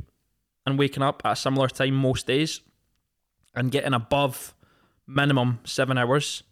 and 0.66 0.80
waking 0.80 1.04
up 1.04 1.22
at 1.26 1.34
a 1.34 1.36
similar 1.36 1.68
time 1.68 1.96
most 1.96 2.28
days, 2.28 2.62
and 3.56 3.72
getting 3.72 3.94
above 3.94 4.54
minimum 5.08 5.60
seven 5.64 5.98
hours, 5.98 6.44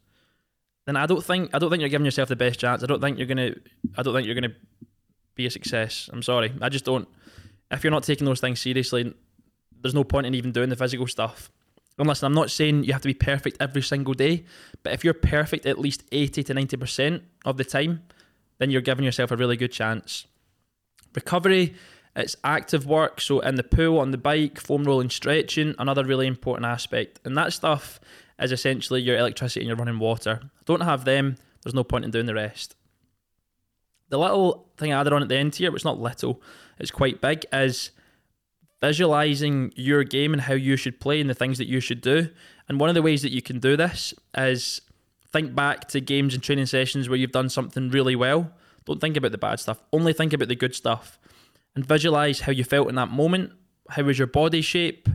then 0.86 0.96
I 0.96 1.06
don't 1.06 1.24
think 1.24 1.54
I 1.54 1.60
don't 1.60 1.70
think 1.70 1.82
you're 1.82 1.89
giving 1.89 2.06
yourself 2.06 2.30
the 2.30 2.36
best 2.36 2.60
chance. 2.60 2.84
I 2.84 2.88
don't 2.88 3.01
think 3.01 3.18
you're 3.18 3.28
gonna 3.28 3.54
I 3.98 4.04
don't 4.04 4.13
think 4.13 4.25
you're 4.25 4.36
gonna 4.36 4.56
be 5.36 5.46
a 5.46 5.50
success. 5.50 6.10
I'm 6.12 6.24
sorry. 6.24 6.51
I 6.62 6.70
just 6.70 6.86
don't. 6.86 7.08
If 7.72 7.84
you're 7.84 7.92
not 7.92 8.04
taking 8.04 8.26
those 8.26 8.40
things 8.40 8.60
seriously, 8.60 9.14
there's 9.82 9.94
no 9.94 10.04
point 10.04 10.28
in 10.28 10.36
even 10.36 10.52
doing 10.52 10.70
the 10.70 10.76
physical 10.76 11.08
stuff. 11.08 11.52
And 11.98 12.08
listen, 12.08 12.26
I'm 12.26 12.34
not 12.34 12.50
saying 12.50 12.86
you 12.86 12.94
have 12.94 13.02
to 13.02 13.10
be 13.10 13.14
perfect 13.14 13.58
every 13.60 13.82
single 13.82 14.14
day, 14.14 14.46
but 14.84 14.94
if 14.94 15.04
you're 15.04 15.14
perfect 15.14 15.66
at 15.66 15.78
least 15.78 16.04
80 16.12 16.44
to 16.44 16.54
90% 16.54 17.22
of 17.46 17.58
the 17.58 17.66
time, 17.66 18.04
then 18.58 18.72
you're 18.72 18.82
giving 18.82 19.06
yourself 19.06 19.32
a 19.32 19.36
really 19.36 19.58
good 19.58 19.72
chance. 19.72 20.26
Recovery, 21.14 21.76
it's 22.16 22.38
active 22.44 22.86
work. 22.86 23.20
So, 23.20 23.42
in 23.42 23.56
the 23.56 23.64
pool, 23.64 24.00
on 24.00 24.12
the 24.12 24.18
bike, 24.18 24.60
foam 24.60 24.84
rolling, 24.84 25.10
stretching, 25.10 25.76
another 25.78 26.06
really 26.06 26.28
important 26.28 26.66
aspect. 26.66 27.20
And 27.26 27.38
that 27.38 27.54
stuff 27.54 28.00
is 28.40 28.52
essentially 28.52 29.02
your 29.02 29.18
electricity 29.18 29.62
and 29.62 29.68
your 29.68 29.78
running 29.78 30.00
water. 30.00 30.42
Don't 30.66 30.82
have 30.82 31.06
them, 31.06 31.36
there's 31.64 31.76
no 31.76 31.84
point 31.84 32.06
in 32.06 32.12
doing 32.12 32.26
the 32.26 32.34
rest. 32.34 32.76
The 34.10 34.18
little 34.18 34.68
thing 34.78 34.92
I 34.92 35.00
added 35.00 35.13
on 35.13 35.22
at 35.22 35.30
the 35.30 35.38
end 35.38 35.56
here, 35.56 35.72
which 35.72 35.82
is 35.82 35.86
not 35.86 36.00
little, 36.00 36.42
it's 36.80 36.92
quite 36.92 37.22
big, 37.22 37.46
is 37.54 37.92
visualizing 38.82 39.74
your 39.75 40.04
game 40.04 40.34
and 40.34 40.44
how 40.44 40.54
you 40.54 40.75
should 40.75 41.00
play 41.00 41.20
and 41.20 41.30
the 41.30 41.36
things 41.36 41.58
that 41.58 41.68
you 41.68 41.80
should 41.80 42.01
do. 42.01 42.30
And 42.68 42.80
one 42.80 42.89
of 42.89 42.96
the 42.96 43.01
ways 43.01 43.22
that 43.22 43.32
you 43.32 43.42
can 43.42 43.60
do 43.60 43.75
this 43.75 44.13
is 44.36 44.82
think 45.32 45.54
back 45.54 45.88
to 45.89 46.01
games 46.01 46.34
and 46.34 46.42
training 46.42 46.66
sessions 46.66 47.10
where 47.10 47.18
you've 47.18 47.32
done 47.32 47.50
something 47.50 47.89
really 47.89 48.16
well. 48.16 48.51
Don't 48.86 49.01
think 49.01 49.18
about 49.18 49.32
the 49.32 49.38
bad 49.38 49.60
stuff, 49.60 49.82
only 49.94 50.13
think 50.13 50.34
about 50.34 50.48
the 50.48 50.56
good 50.56 50.74
stuff. 50.74 51.20
And 51.75 51.86
visualize 51.86 52.42
how 52.42 52.51
you 52.51 52.63
felt 52.63 52.89
in 52.89 52.96
that 52.96 53.12
moment. 53.12 53.51
How 53.89 54.04
was 54.04 54.18
your 54.18 54.28
body 54.28 54.62
shape? 54.62 55.08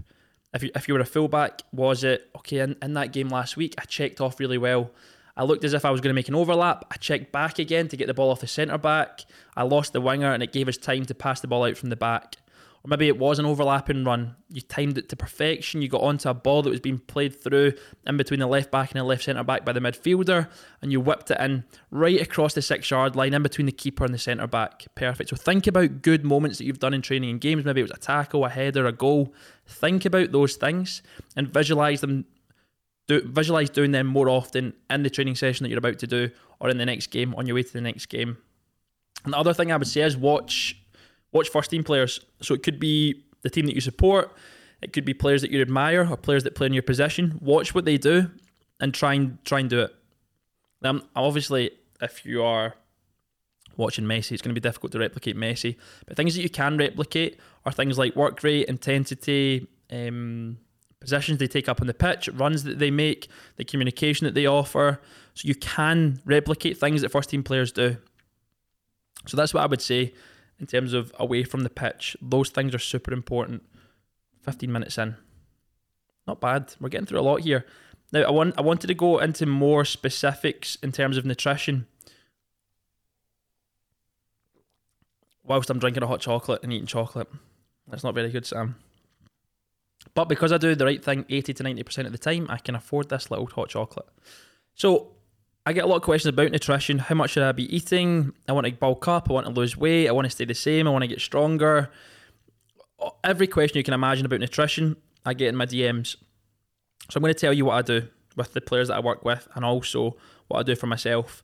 If 0.54 0.62
you, 0.62 0.70
if 0.74 0.86
you 0.86 0.94
were 0.94 1.00
a 1.00 1.04
fullback, 1.04 1.62
was 1.72 2.04
it 2.04 2.30
okay 2.36 2.58
in, 2.58 2.76
in 2.80 2.94
that 2.94 3.12
game 3.12 3.28
last 3.28 3.56
week? 3.56 3.74
I 3.76 3.84
checked 3.84 4.20
off 4.20 4.38
really 4.38 4.56
well. 4.56 4.92
I 5.36 5.44
looked 5.44 5.64
as 5.64 5.74
if 5.74 5.84
I 5.84 5.90
was 5.90 6.00
going 6.00 6.10
to 6.10 6.14
make 6.14 6.28
an 6.28 6.34
overlap. 6.34 6.84
I 6.90 6.96
checked 6.96 7.32
back 7.32 7.58
again 7.58 7.88
to 7.88 7.96
get 7.96 8.06
the 8.06 8.14
ball 8.14 8.30
off 8.30 8.40
the 8.40 8.46
centre 8.46 8.78
back. 8.78 9.24
I 9.56 9.62
lost 9.62 9.92
the 9.92 10.00
winger 10.00 10.32
and 10.32 10.42
it 10.42 10.52
gave 10.52 10.68
us 10.68 10.76
time 10.76 11.04
to 11.06 11.14
pass 11.14 11.40
the 11.40 11.48
ball 11.48 11.64
out 11.64 11.76
from 11.76 11.90
the 11.90 11.96
back 11.96 12.36
or 12.84 12.88
maybe 12.88 13.08
it 13.08 13.18
was 13.18 13.38
an 13.38 13.46
overlapping 13.46 14.04
run. 14.04 14.36
You 14.50 14.60
timed 14.60 14.98
it 14.98 15.08
to 15.08 15.16
perfection. 15.16 15.80
You 15.80 15.88
got 15.88 16.02
onto 16.02 16.28
a 16.28 16.34
ball 16.34 16.60
that 16.62 16.68
was 16.68 16.80
being 16.80 16.98
played 16.98 17.42
through 17.42 17.72
in 18.06 18.18
between 18.18 18.40
the 18.40 18.46
left 18.46 18.70
back 18.70 18.90
and 18.90 19.00
the 19.00 19.04
left 19.04 19.24
centre 19.24 19.42
back 19.42 19.64
by 19.64 19.72
the 19.72 19.80
midfielder, 19.80 20.50
and 20.82 20.92
you 20.92 21.00
whipped 21.00 21.30
it 21.30 21.40
in 21.40 21.64
right 21.90 22.20
across 22.20 22.52
the 22.52 22.60
six 22.60 22.90
yard 22.90 23.16
line 23.16 23.32
in 23.32 23.42
between 23.42 23.64
the 23.64 23.72
keeper 23.72 24.04
and 24.04 24.12
the 24.12 24.18
centre 24.18 24.46
back. 24.46 24.84
Perfect. 24.94 25.30
So 25.30 25.36
think 25.36 25.66
about 25.66 26.02
good 26.02 26.24
moments 26.24 26.58
that 26.58 26.64
you've 26.64 26.78
done 26.78 26.92
in 26.92 27.00
training 27.00 27.30
and 27.30 27.40
games. 27.40 27.64
Maybe 27.64 27.80
it 27.80 27.84
was 27.84 27.90
a 27.90 27.96
tackle, 27.96 28.44
a 28.44 28.50
header, 28.50 28.86
a 28.86 28.92
goal. 28.92 29.32
Think 29.66 30.04
about 30.04 30.32
those 30.32 30.56
things 30.56 31.02
and 31.36 31.48
visualize 31.48 32.02
them. 32.02 32.26
Do, 33.06 33.20
visualize 33.26 33.70
doing 33.70 33.92
them 33.92 34.06
more 34.06 34.28
often 34.28 34.72
in 34.88 35.02
the 35.02 35.10
training 35.10 35.34
session 35.34 35.64
that 35.64 35.70
you're 35.70 35.78
about 35.78 35.98
to 35.98 36.06
do 36.06 36.30
or 36.58 36.70
in 36.70 36.78
the 36.78 36.86
next 36.86 37.08
game 37.08 37.34
on 37.34 37.46
your 37.46 37.54
way 37.54 37.62
to 37.62 37.72
the 37.72 37.80
next 37.80 38.06
game. 38.06 38.38
And 39.24 39.34
the 39.34 39.38
other 39.38 39.52
thing 39.52 39.70
I 39.70 39.76
would 39.76 39.86
say 39.86 40.02
is 40.02 40.16
watch 40.16 40.80
watch 41.32 41.48
first 41.48 41.70
team 41.70 41.84
players. 41.84 42.20
So 42.40 42.54
it 42.54 42.62
could 42.62 42.80
be 42.80 43.24
the 43.42 43.50
team 43.50 43.66
that 43.66 43.74
you 43.74 43.80
support, 43.80 44.32
it 44.80 44.92
could 44.92 45.04
be 45.04 45.14
players 45.14 45.42
that 45.42 45.50
you 45.50 45.60
admire 45.60 46.08
or 46.08 46.16
players 46.16 46.44
that 46.44 46.54
play 46.54 46.66
in 46.66 46.72
your 46.72 46.82
position. 46.82 47.38
Watch 47.42 47.74
what 47.74 47.84
they 47.84 47.98
do 47.98 48.30
and 48.80 48.94
try 48.94 49.14
and 49.14 49.42
try 49.44 49.60
and 49.60 49.68
do 49.68 49.80
it. 49.80 49.94
Now, 50.82 51.00
obviously, 51.16 51.70
if 52.00 52.24
you 52.26 52.42
are 52.42 52.74
watching 53.76 54.04
Messi, 54.04 54.32
it's 54.32 54.42
going 54.42 54.54
to 54.54 54.60
be 54.60 54.66
difficult 54.66 54.92
to 54.92 54.98
replicate 54.98 55.36
Messi. 55.36 55.76
But 56.06 56.16
things 56.16 56.34
that 56.34 56.42
you 56.42 56.50
can 56.50 56.76
replicate 56.76 57.40
are 57.64 57.72
things 57.72 57.98
like 57.98 58.14
work 58.14 58.42
rate, 58.42 58.66
intensity, 58.66 59.66
um, 59.90 60.58
positions 61.04 61.38
they 61.38 61.46
take 61.46 61.68
up 61.68 61.80
on 61.80 61.86
the 61.86 61.94
pitch, 61.94 62.28
runs 62.28 62.64
that 62.64 62.78
they 62.78 62.90
make, 62.90 63.28
the 63.56 63.64
communication 63.64 64.24
that 64.24 64.34
they 64.34 64.46
offer. 64.46 65.00
So 65.34 65.46
you 65.46 65.54
can 65.54 66.20
replicate 66.24 66.78
things 66.78 67.02
that 67.02 67.10
first 67.10 67.30
team 67.30 67.42
players 67.42 67.72
do. 67.72 67.96
So 69.26 69.36
that's 69.36 69.54
what 69.54 69.62
I 69.62 69.66
would 69.66 69.80
say 69.82 70.12
in 70.58 70.66
terms 70.66 70.92
of 70.92 71.12
away 71.18 71.44
from 71.44 71.60
the 71.60 71.70
pitch. 71.70 72.16
Those 72.20 72.50
things 72.50 72.74
are 72.74 72.78
super 72.78 73.12
important. 73.12 73.62
15 74.42 74.70
minutes 74.70 74.98
in. 74.98 75.16
Not 76.26 76.40
bad. 76.40 76.74
We're 76.80 76.88
getting 76.88 77.06
through 77.06 77.20
a 77.20 77.22
lot 77.22 77.40
here. 77.40 77.66
Now 78.12 78.22
I 78.22 78.30
want 78.30 78.54
I 78.58 78.62
wanted 78.62 78.86
to 78.86 78.94
go 78.94 79.18
into 79.18 79.46
more 79.46 79.84
specifics 79.84 80.76
in 80.76 80.92
terms 80.92 81.16
of 81.16 81.24
nutrition. 81.24 81.86
Whilst 85.42 85.68
I'm 85.68 85.78
drinking 85.78 86.02
a 86.02 86.06
hot 86.06 86.20
chocolate 86.20 86.62
and 86.62 86.72
eating 86.72 86.86
chocolate. 86.86 87.28
That's 87.88 88.04
not 88.04 88.14
very 88.14 88.30
good, 88.30 88.46
Sam. 88.46 88.76
But 90.14 90.28
because 90.28 90.52
I 90.52 90.58
do 90.58 90.74
the 90.74 90.84
right 90.84 91.02
thing 91.02 91.24
80 91.28 91.54
to 91.54 91.64
90% 91.64 92.06
of 92.06 92.12
the 92.12 92.18
time, 92.18 92.46
I 92.48 92.58
can 92.58 92.74
afford 92.74 93.08
this 93.08 93.30
little 93.30 93.46
hot 93.46 93.70
chocolate. 93.70 94.08
So 94.74 95.12
I 95.66 95.72
get 95.72 95.84
a 95.84 95.86
lot 95.86 95.96
of 95.96 96.02
questions 96.02 96.32
about 96.32 96.52
nutrition. 96.52 96.98
How 96.98 97.14
much 97.14 97.30
should 97.30 97.42
I 97.42 97.52
be 97.52 97.74
eating? 97.74 98.32
I 98.48 98.52
want 98.52 98.66
to 98.66 98.72
bulk 98.72 99.08
up. 99.08 99.30
I 99.30 99.32
want 99.32 99.46
to 99.46 99.52
lose 99.52 99.76
weight. 99.76 100.08
I 100.08 100.12
want 100.12 100.26
to 100.26 100.30
stay 100.30 100.44
the 100.44 100.54
same. 100.54 100.86
I 100.86 100.90
want 100.90 101.02
to 101.02 101.08
get 101.08 101.20
stronger. 101.20 101.90
Every 103.24 103.46
question 103.46 103.78
you 103.78 103.84
can 103.84 103.94
imagine 103.94 104.26
about 104.26 104.40
nutrition, 104.40 104.96
I 105.24 105.34
get 105.34 105.48
in 105.48 105.56
my 105.56 105.66
DMs. 105.66 106.16
So 107.10 107.16
I'm 107.16 107.22
going 107.22 107.34
to 107.34 107.40
tell 107.40 107.52
you 107.52 107.64
what 107.64 107.74
I 107.74 107.82
do 107.82 108.08
with 108.36 108.52
the 108.52 108.60
players 108.60 108.88
that 108.88 108.96
I 108.96 109.00
work 109.00 109.24
with 109.24 109.48
and 109.54 109.64
also 109.64 110.16
what 110.48 110.60
I 110.60 110.62
do 110.62 110.74
for 110.74 110.86
myself. 110.86 111.42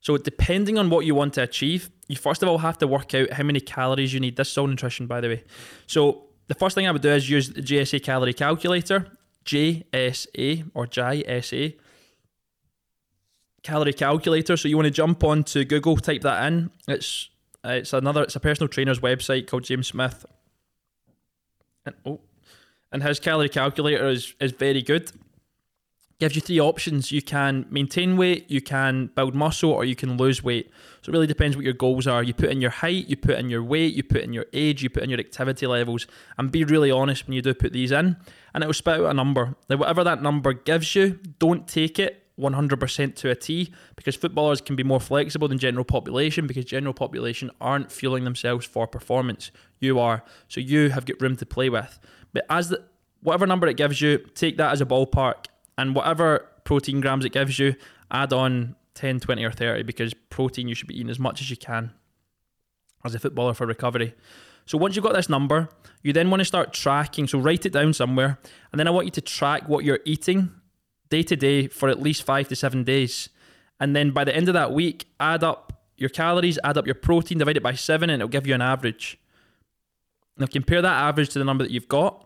So, 0.00 0.18
depending 0.18 0.76
on 0.76 0.90
what 0.90 1.06
you 1.06 1.14
want 1.14 1.32
to 1.34 1.42
achieve, 1.42 1.90
you 2.08 2.16
first 2.16 2.42
of 2.42 2.48
all 2.48 2.58
have 2.58 2.76
to 2.78 2.86
work 2.86 3.14
out 3.14 3.32
how 3.32 3.42
many 3.42 3.60
calories 3.60 4.12
you 4.12 4.20
need. 4.20 4.36
This 4.36 4.50
is 4.50 4.58
all 4.58 4.66
nutrition, 4.66 5.06
by 5.06 5.22
the 5.22 5.28
way. 5.28 5.44
So, 5.86 6.23
the 6.46 6.54
first 6.54 6.74
thing 6.74 6.86
I 6.86 6.92
would 6.92 7.02
do 7.02 7.10
is 7.10 7.28
use 7.28 7.50
the 7.50 7.62
JSA 7.62 8.02
calorie 8.02 8.34
calculator, 8.34 9.06
JSA 9.44 10.70
or 10.74 10.86
JSA 10.86 11.74
calorie 13.62 13.92
calculator. 13.92 14.56
So 14.56 14.68
you 14.68 14.76
want 14.76 14.86
to 14.86 14.90
jump 14.90 15.24
onto 15.24 15.64
Google, 15.64 15.96
type 15.96 16.22
that 16.22 16.46
in. 16.46 16.70
It's 16.86 17.30
it's 17.64 17.92
another 17.92 18.22
it's 18.22 18.36
a 18.36 18.40
personal 18.40 18.68
trainer's 18.68 19.00
website 19.00 19.46
called 19.46 19.64
James 19.64 19.88
Smith. 19.88 20.26
And 21.86 21.94
oh, 22.06 22.20
and 22.92 23.02
his 23.02 23.18
calorie 23.18 23.48
calculator 23.48 24.06
is 24.08 24.34
is 24.40 24.52
very 24.52 24.82
good. 24.82 25.10
Gives 26.24 26.36
you 26.36 26.40
three 26.40 26.58
options. 26.58 27.12
You 27.12 27.20
can 27.20 27.66
maintain 27.68 28.16
weight, 28.16 28.50
you 28.50 28.62
can 28.62 29.10
build 29.14 29.34
muscle, 29.34 29.70
or 29.70 29.84
you 29.84 29.94
can 29.94 30.16
lose 30.16 30.42
weight. 30.42 30.70
So 31.02 31.10
it 31.10 31.12
really 31.12 31.26
depends 31.26 31.54
what 31.54 31.66
your 31.66 31.74
goals 31.74 32.06
are. 32.06 32.22
You 32.22 32.32
put 32.32 32.48
in 32.48 32.62
your 32.62 32.70
height, 32.70 33.08
you 33.08 33.16
put 33.18 33.38
in 33.38 33.50
your 33.50 33.62
weight, 33.62 33.92
you 33.92 34.02
put 34.02 34.22
in 34.22 34.32
your 34.32 34.46
age, 34.54 34.82
you 34.82 34.88
put 34.88 35.02
in 35.02 35.10
your 35.10 35.18
activity 35.18 35.66
levels, 35.66 36.06
and 36.38 36.50
be 36.50 36.64
really 36.64 36.90
honest 36.90 37.26
when 37.26 37.34
you 37.34 37.42
do 37.42 37.52
put 37.52 37.74
these 37.74 37.92
in, 37.92 38.16
and 38.54 38.64
it 38.64 38.66
will 38.66 38.72
spit 38.72 39.00
out 39.00 39.10
a 39.10 39.12
number. 39.12 39.54
Now, 39.68 39.76
whatever 39.76 40.02
that 40.02 40.22
number 40.22 40.54
gives 40.54 40.94
you, 40.94 41.20
don't 41.38 41.68
take 41.68 41.98
it 41.98 42.24
100% 42.40 43.16
to 43.16 43.28
a 43.28 43.34
T 43.34 43.70
because 43.94 44.16
footballers 44.16 44.62
can 44.62 44.76
be 44.76 44.82
more 44.82 45.00
flexible 45.00 45.46
than 45.46 45.58
general 45.58 45.84
population 45.84 46.46
because 46.46 46.64
general 46.64 46.94
population 46.94 47.50
aren't 47.60 47.92
fueling 47.92 48.24
themselves 48.24 48.64
for 48.64 48.86
performance. 48.86 49.50
You 49.78 49.98
are. 49.98 50.24
So 50.48 50.60
you 50.60 50.88
have 50.88 51.04
got 51.04 51.20
room 51.20 51.36
to 51.36 51.44
play 51.44 51.68
with. 51.68 51.98
But 52.32 52.46
as 52.48 52.70
the, 52.70 52.82
whatever 53.20 53.46
number 53.46 53.66
it 53.66 53.76
gives 53.76 54.00
you, 54.00 54.20
take 54.34 54.56
that 54.56 54.72
as 54.72 54.80
a 54.80 54.86
ballpark 54.86 55.48
and 55.76 55.94
whatever 55.94 56.48
protein 56.64 57.00
grams 57.00 57.24
it 57.24 57.32
gives 57.32 57.58
you, 57.58 57.74
add 58.10 58.32
on 58.32 58.76
10, 58.94 59.20
20 59.20 59.44
or 59.44 59.50
30 59.50 59.82
because 59.82 60.14
protein 60.30 60.68
you 60.68 60.74
should 60.74 60.88
be 60.88 60.96
eating 60.96 61.10
as 61.10 61.18
much 61.18 61.40
as 61.40 61.50
you 61.50 61.56
can 61.56 61.92
as 63.04 63.14
a 63.14 63.18
footballer 63.18 63.54
for 63.54 63.66
recovery. 63.66 64.14
So 64.66 64.78
once 64.78 64.96
you've 64.96 65.04
got 65.04 65.14
this 65.14 65.28
number, 65.28 65.68
you 66.02 66.12
then 66.12 66.30
want 66.30 66.40
to 66.40 66.44
start 66.44 66.72
tracking. 66.72 67.26
So 67.26 67.38
write 67.38 67.66
it 67.66 67.72
down 67.72 67.92
somewhere, 67.92 68.38
and 68.72 68.80
then 68.80 68.88
I 68.88 68.90
want 68.90 69.06
you 69.06 69.10
to 69.12 69.20
track 69.20 69.68
what 69.68 69.84
you're 69.84 70.00
eating 70.04 70.50
day 71.10 71.22
to 71.22 71.36
day 71.36 71.68
for 71.68 71.88
at 71.88 72.00
least 72.00 72.22
five 72.22 72.48
to 72.48 72.56
seven 72.56 72.82
days. 72.82 73.28
And 73.78 73.94
then 73.94 74.10
by 74.12 74.24
the 74.24 74.34
end 74.34 74.48
of 74.48 74.54
that 74.54 74.72
week, 74.72 75.06
add 75.20 75.44
up 75.44 75.84
your 75.96 76.08
calories, 76.08 76.58
add 76.64 76.78
up 76.78 76.86
your 76.86 76.94
protein, 76.94 77.38
divide 77.38 77.56
it 77.56 77.62
by 77.62 77.74
seven, 77.74 78.08
and 78.08 78.22
it'll 78.22 78.30
give 78.30 78.46
you 78.46 78.54
an 78.54 78.62
average. 78.62 79.18
Now 80.38 80.46
compare 80.46 80.82
that 80.82 81.02
average 81.02 81.28
to 81.30 81.38
the 81.38 81.44
number 81.44 81.64
that 81.64 81.70
you've 81.70 81.88
got. 81.88 82.23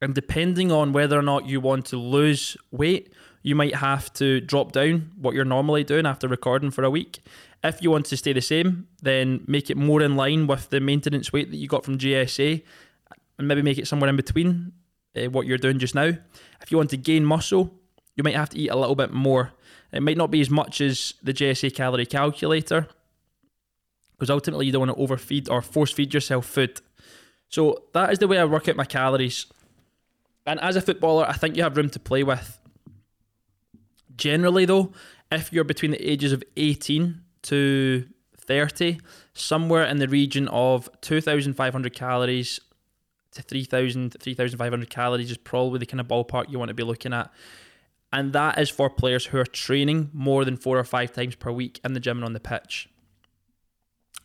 And 0.00 0.14
depending 0.14 0.72
on 0.72 0.92
whether 0.92 1.18
or 1.18 1.22
not 1.22 1.46
you 1.46 1.60
want 1.60 1.86
to 1.86 1.96
lose 1.96 2.56
weight, 2.70 3.12
you 3.42 3.54
might 3.54 3.74
have 3.76 4.12
to 4.14 4.40
drop 4.40 4.72
down 4.72 5.12
what 5.16 5.34
you're 5.34 5.44
normally 5.44 5.84
doing 5.84 6.06
after 6.06 6.28
recording 6.28 6.70
for 6.70 6.84
a 6.84 6.90
week. 6.90 7.20
If 7.62 7.82
you 7.82 7.90
want 7.90 8.06
to 8.06 8.16
stay 8.16 8.32
the 8.32 8.40
same, 8.40 8.88
then 9.02 9.44
make 9.46 9.68
it 9.68 9.76
more 9.76 10.00
in 10.02 10.16
line 10.16 10.46
with 10.46 10.70
the 10.70 10.80
maintenance 10.80 11.32
weight 11.32 11.50
that 11.50 11.56
you 11.56 11.68
got 11.68 11.84
from 11.84 11.98
JSA 11.98 12.62
and 13.38 13.48
maybe 13.48 13.62
make 13.62 13.78
it 13.78 13.86
somewhere 13.86 14.08
in 14.08 14.16
between 14.16 14.72
uh, 15.16 15.24
what 15.24 15.46
you're 15.46 15.58
doing 15.58 15.78
just 15.78 15.94
now. 15.94 16.12
If 16.62 16.70
you 16.70 16.76
want 16.76 16.90
to 16.90 16.96
gain 16.96 17.24
muscle, 17.24 17.74
you 18.16 18.24
might 18.24 18.36
have 18.36 18.50
to 18.50 18.58
eat 18.58 18.68
a 18.68 18.76
little 18.76 18.94
bit 18.94 19.12
more. 19.12 19.52
It 19.92 20.02
might 20.02 20.16
not 20.16 20.30
be 20.30 20.40
as 20.40 20.50
much 20.50 20.80
as 20.80 21.14
the 21.22 21.34
JSA 21.34 21.74
calorie 21.74 22.06
calculator, 22.06 22.88
because 24.12 24.30
ultimately 24.30 24.66
you 24.66 24.72
don't 24.72 24.86
want 24.86 24.96
to 24.96 25.02
overfeed 25.02 25.48
or 25.48 25.62
force 25.62 25.90
feed 25.90 26.14
yourself 26.14 26.46
food. 26.46 26.80
So 27.48 27.84
that 27.94 28.12
is 28.12 28.18
the 28.18 28.28
way 28.28 28.38
I 28.38 28.44
work 28.44 28.68
out 28.68 28.76
my 28.76 28.84
calories. 28.84 29.46
And 30.50 30.58
as 30.58 30.74
a 30.74 30.80
footballer, 30.80 31.24
I 31.28 31.34
think 31.34 31.56
you 31.56 31.62
have 31.62 31.76
room 31.76 31.90
to 31.90 32.00
play 32.00 32.24
with. 32.24 32.58
Generally, 34.16 34.64
though, 34.64 34.92
if 35.30 35.52
you're 35.52 35.62
between 35.62 35.92
the 35.92 36.10
ages 36.10 36.32
of 36.32 36.42
18 36.56 37.20
to 37.42 38.08
30, 38.36 38.98
somewhere 39.32 39.84
in 39.84 39.98
the 39.98 40.08
region 40.08 40.48
of 40.48 40.90
2,500 41.02 41.94
calories 41.94 42.58
to 43.30 43.42
3,000, 43.42 44.16
3,500 44.18 44.90
calories 44.90 45.30
is 45.30 45.36
probably 45.36 45.78
the 45.78 45.86
kind 45.86 46.00
of 46.00 46.08
ballpark 46.08 46.50
you 46.50 46.58
want 46.58 46.70
to 46.70 46.74
be 46.74 46.82
looking 46.82 47.12
at. 47.12 47.30
And 48.12 48.32
that 48.32 48.58
is 48.58 48.70
for 48.70 48.90
players 48.90 49.26
who 49.26 49.38
are 49.38 49.44
training 49.44 50.10
more 50.12 50.44
than 50.44 50.56
four 50.56 50.80
or 50.80 50.84
five 50.84 51.12
times 51.12 51.36
per 51.36 51.52
week 51.52 51.78
in 51.84 51.92
the 51.92 52.00
gym 52.00 52.16
and 52.16 52.24
on 52.24 52.32
the 52.32 52.40
pitch. 52.40 52.88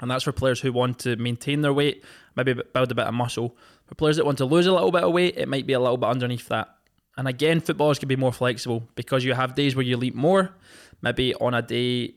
And 0.01 0.09
that's 0.09 0.23
for 0.23 0.31
players 0.31 0.61
who 0.61 0.73
want 0.73 0.97
to 1.01 1.17
maintain 1.17 1.61
their 1.61 1.71
weight, 1.71 2.03
maybe 2.35 2.55
build 2.73 2.91
a 2.91 2.95
bit 2.95 3.05
of 3.05 3.13
muscle. 3.13 3.55
For 3.87 3.95
players 3.95 4.17
that 4.17 4.25
want 4.25 4.37
to 4.39 4.45
lose 4.45 4.65
a 4.65 4.73
little 4.73 4.91
bit 4.91 5.03
of 5.03 5.13
weight, 5.13 5.37
it 5.37 5.47
might 5.47 5.67
be 5.67 5.73
a 5.73 5.79
little 5.79 5.97
bit 5.97 6.09
underneath 6.09 6.47
that. 6.49 6.69
And 7.17 7.27
again, 7.27 7.61
footballers 7.61 7.99
can 7.99 8.09
be 8.09 8.15
more 8.15 8.33
flexible 8.33 8.87
because 8.95 9.23
you 9.23 9.33
have 9.33 9.55
days 9.55 9.75
where 9.75 9.85
you 9.85 9.95
leap 9.95 10.15
more, 10.15 10.55
maybe 11.01 11.33
on 11.35 11.53
a 11.53 11.61
day 11.61 12.15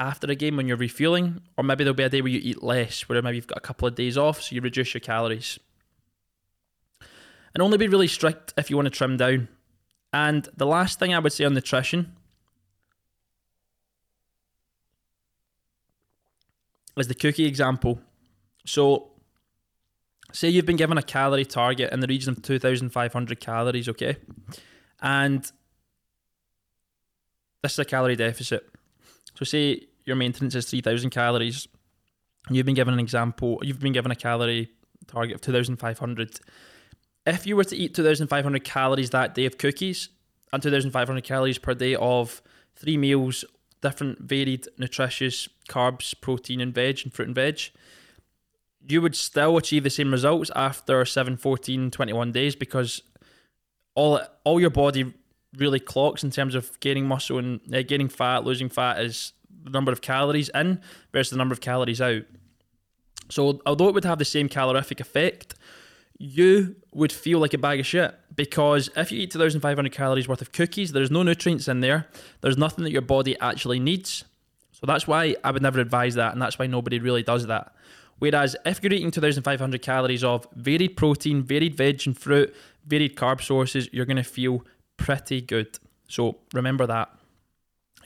after 0.00 0.30
a 0.30 0.34
game 0.34 0.56
when 0.56 0.66
you're 0.66 0.76
refueling, 0.76 1.40
or 1.56 1.64
maybe 1.64 1.84
there'll 1.84 1.94
be 1.94 2.02
a 2.04 2.08
day 2.08 2.22
where 2.22 2.30
you 2.30 2.40
eat 2.42 2.62
less, 2.62 3.08
where 3.08 3.20
maybe 3.20 3.36
you've 3.36 3.46
got 3.46 3.58
a 3.58 3.62
couple 3.62 3.86
of 3.86 3.94
days 3.94 4.16
off, 4.16 4.42
so 4.42 4.54
you 4.54 4.60
reduce 4.60 4.94
your 4.94 5.00
calories 5.00 5.58
and 7.54 7.62
only 7.62 7.78
be 7.78 7.88
really 7.88 8.06
strict 8.06 8.54
if 8.56 8.70
you 8.70 8.76
want 8.76 8.86
to 8.86 8.90
trim 8.90 9.16
down. 9.16 9.48
And 10.12 10.48
the 10.56 10.66
last 10.66 10.98
thing 10.98 11.14
I 11.14 11.18
would 11.18 11.32
say 11.32 11.44
on 11.44 11.54
nutrition 11.54 12.14
is 16.96 17.08
the 17.08 17.14
cookie 17.14 17.46
example. 17.46 18.00
So, 18.64 19.10
say 20.32 20.48
you've 20.48 20.66
been 20.66 20.76
given 20.76 20.98
a 20.98 21.02
calorie 21.02 21.44
target 21.44 21.92
in 21.92 22.00
the 22.00 22.06
region 22.06 22.32
of 22.32 22.42
2,500 22.42 23.40
calories, 23.40 23.88
okay? 23.88 24.16
And 25.00 25.50
this 27.62 27.72
is 27.72 27.78
a 27.78 27.84
calorie 27.84 28.16
deficit. 28.16 28.68
So, 29.34 29.44
say 29.44 29.86
your 30.04 30.16
maintenance 30.16 30.54
is 30.54 30.70
3,000 30.70 31.10
calories. 31.10 31.68
You've 32.50 32.66
been 32.66 32.74
given 32.74 32.94
an 32.94 33.00
example, 33.00 33.60
you've 33.62 33.80
been 33.80 33.92
given 33.92 34.10
a 34.10 34.16
calorie 34.16 34.70
target 35.06 35.34
of 35.34 35.40
2,500 35.40 36.40
if 37.28 37.46
you 37.46 37.56
were 37.56 37.64
to 37.64 37.76
eat 37.76 37.94
2,500 37.94 38.64
calories 38.64 39.10
that 39.10 39.34
day 39.34 39.44
of 39.44 39.58
cookies 39.58 40.08
and 40.50 40.62
2,500 40.62 41.22
calories 41.24 41.58
per 41.58 41.74
day 41.74 41.94
of 41.94 42.40
three 42.74 42.96
meals, 42.96 43.44
different 43.82 44.20
varied 44.20 44.66
nutritious 44.78 45.46
carbs, 45.68 46.18
protein, 46.18 46.60
and 46.60 46.74
veg, 46.74 47.00
and 47.04 47.12
fruit 47.12 47.28
and 47.28 47.34
veg, 47.34 47.70
you 48.88 49.02
would 49.02 49.14
still 49.14 49.56
achieve 49.56 49.84
the 49.84 49.90
same 49.90 50.10
results 50.10 50.50
after 50.56 51.04
7, 51.04 51.36
14, 51.36 51.90
21 51.90 52.32
days 52.32 52.56
because 52.56 53.02
all 53.94 54.20
all 54.44 54.60
your 54.60 54.70
body 54.70 55.12
really 55.56 55.80
clocks 55.80 56.22
in 56.22 56.30
terms 56.30 56.54
of 56.54 56.78
gaining 56.80 57.06
muscle 57.06 57.38
and 57.38 57.60
uh, 57.74 57.82
gaining 57.82 58.08
fat, 58.08 58.44
losing 58.44 58.68
fat 58.68 59.00
is 59.00 59.32
the 59.64 59.70
number 59.70 59.90
of 59.92 60.00
calories 60.00 60.50
in 60.54 60.80
versus 61.12 61.30
the 61.30 61.36
number 61.36 61.52
of 61.52 61.60
calories 61.60 62.00
out. 62.00 62.22
So 63.28 63.60
although 63.66 63.88
it 63.88 63.94
would 63.94 64.04
have 64.04 64.18
the 64.18 64.24
same 64.24 64.48
calorific 64.48 65.00
effect, 65.00 65.54
you 66.18 66.76
would 66.92 67.12
feel 67.12 67.38
like 67.38 67.54
a 67.54 67.58
bag 67.58 67.80
of 67.80 67.86
shit 67.86 68.14
because 68.34 68.90
if 68.96 69.12
you 69.12 69.20
eat 69.20 69.30
2,500 69.30 69.92
calories 69.92 70.28
worth 70.28 70.40
of 70.40 70.52
cookies, 70.52 70.92
there's 70.92 71.10
no 71.10 71.22
nutrients 71.22 71.68
in 71.68 71.80
there. 71.80 72.06
There's 72.40 72.56
nothing 72.56 72.84
that 72.84 72.92
your 72.92 73.02
body 73.02 73.38
actually 73.40 73.78
needs. 73.78 74.24
So 74.72 74.86
that's 74.86 75.06
why 75.06 75.34
I 75.42 75.50
would 75.50 75.62
never 75.62 75.80
advise 75.80 76.14
that, 76.14 76.32
and 76.32 76.40
that's 76.40 76.58
why 76.58 76.68
nobody 76.68 77.00
really 77.00 77.24
does 77.24 77.48
that. 77.48 77.74
Whereas 78.18 78.56
if 78.64 78.82
you're 78.82 78.92
eating 78.92 79.10
2,500 79.10 79.80
calories 79.80 80.24
of 80.24 80.46
varied 80.54 80.96
protein, 80.96 81.42
varied 81.42 81.76
veg 81.76 82.02
and 82.06 82.18
fruit, 82.18 82.54
varied 82.86 83.16
carb 83.16 83.42
sources, 83.42 83.88
you're 83.92 84.06
going 84.06 84.16
to 84.16 84.24
feel 84.24 84.64
pretty 84.96 85.40
good. 85.40 85.78
So 86.08 86.38
remember 86.52 86.86
that. 86.86 87.10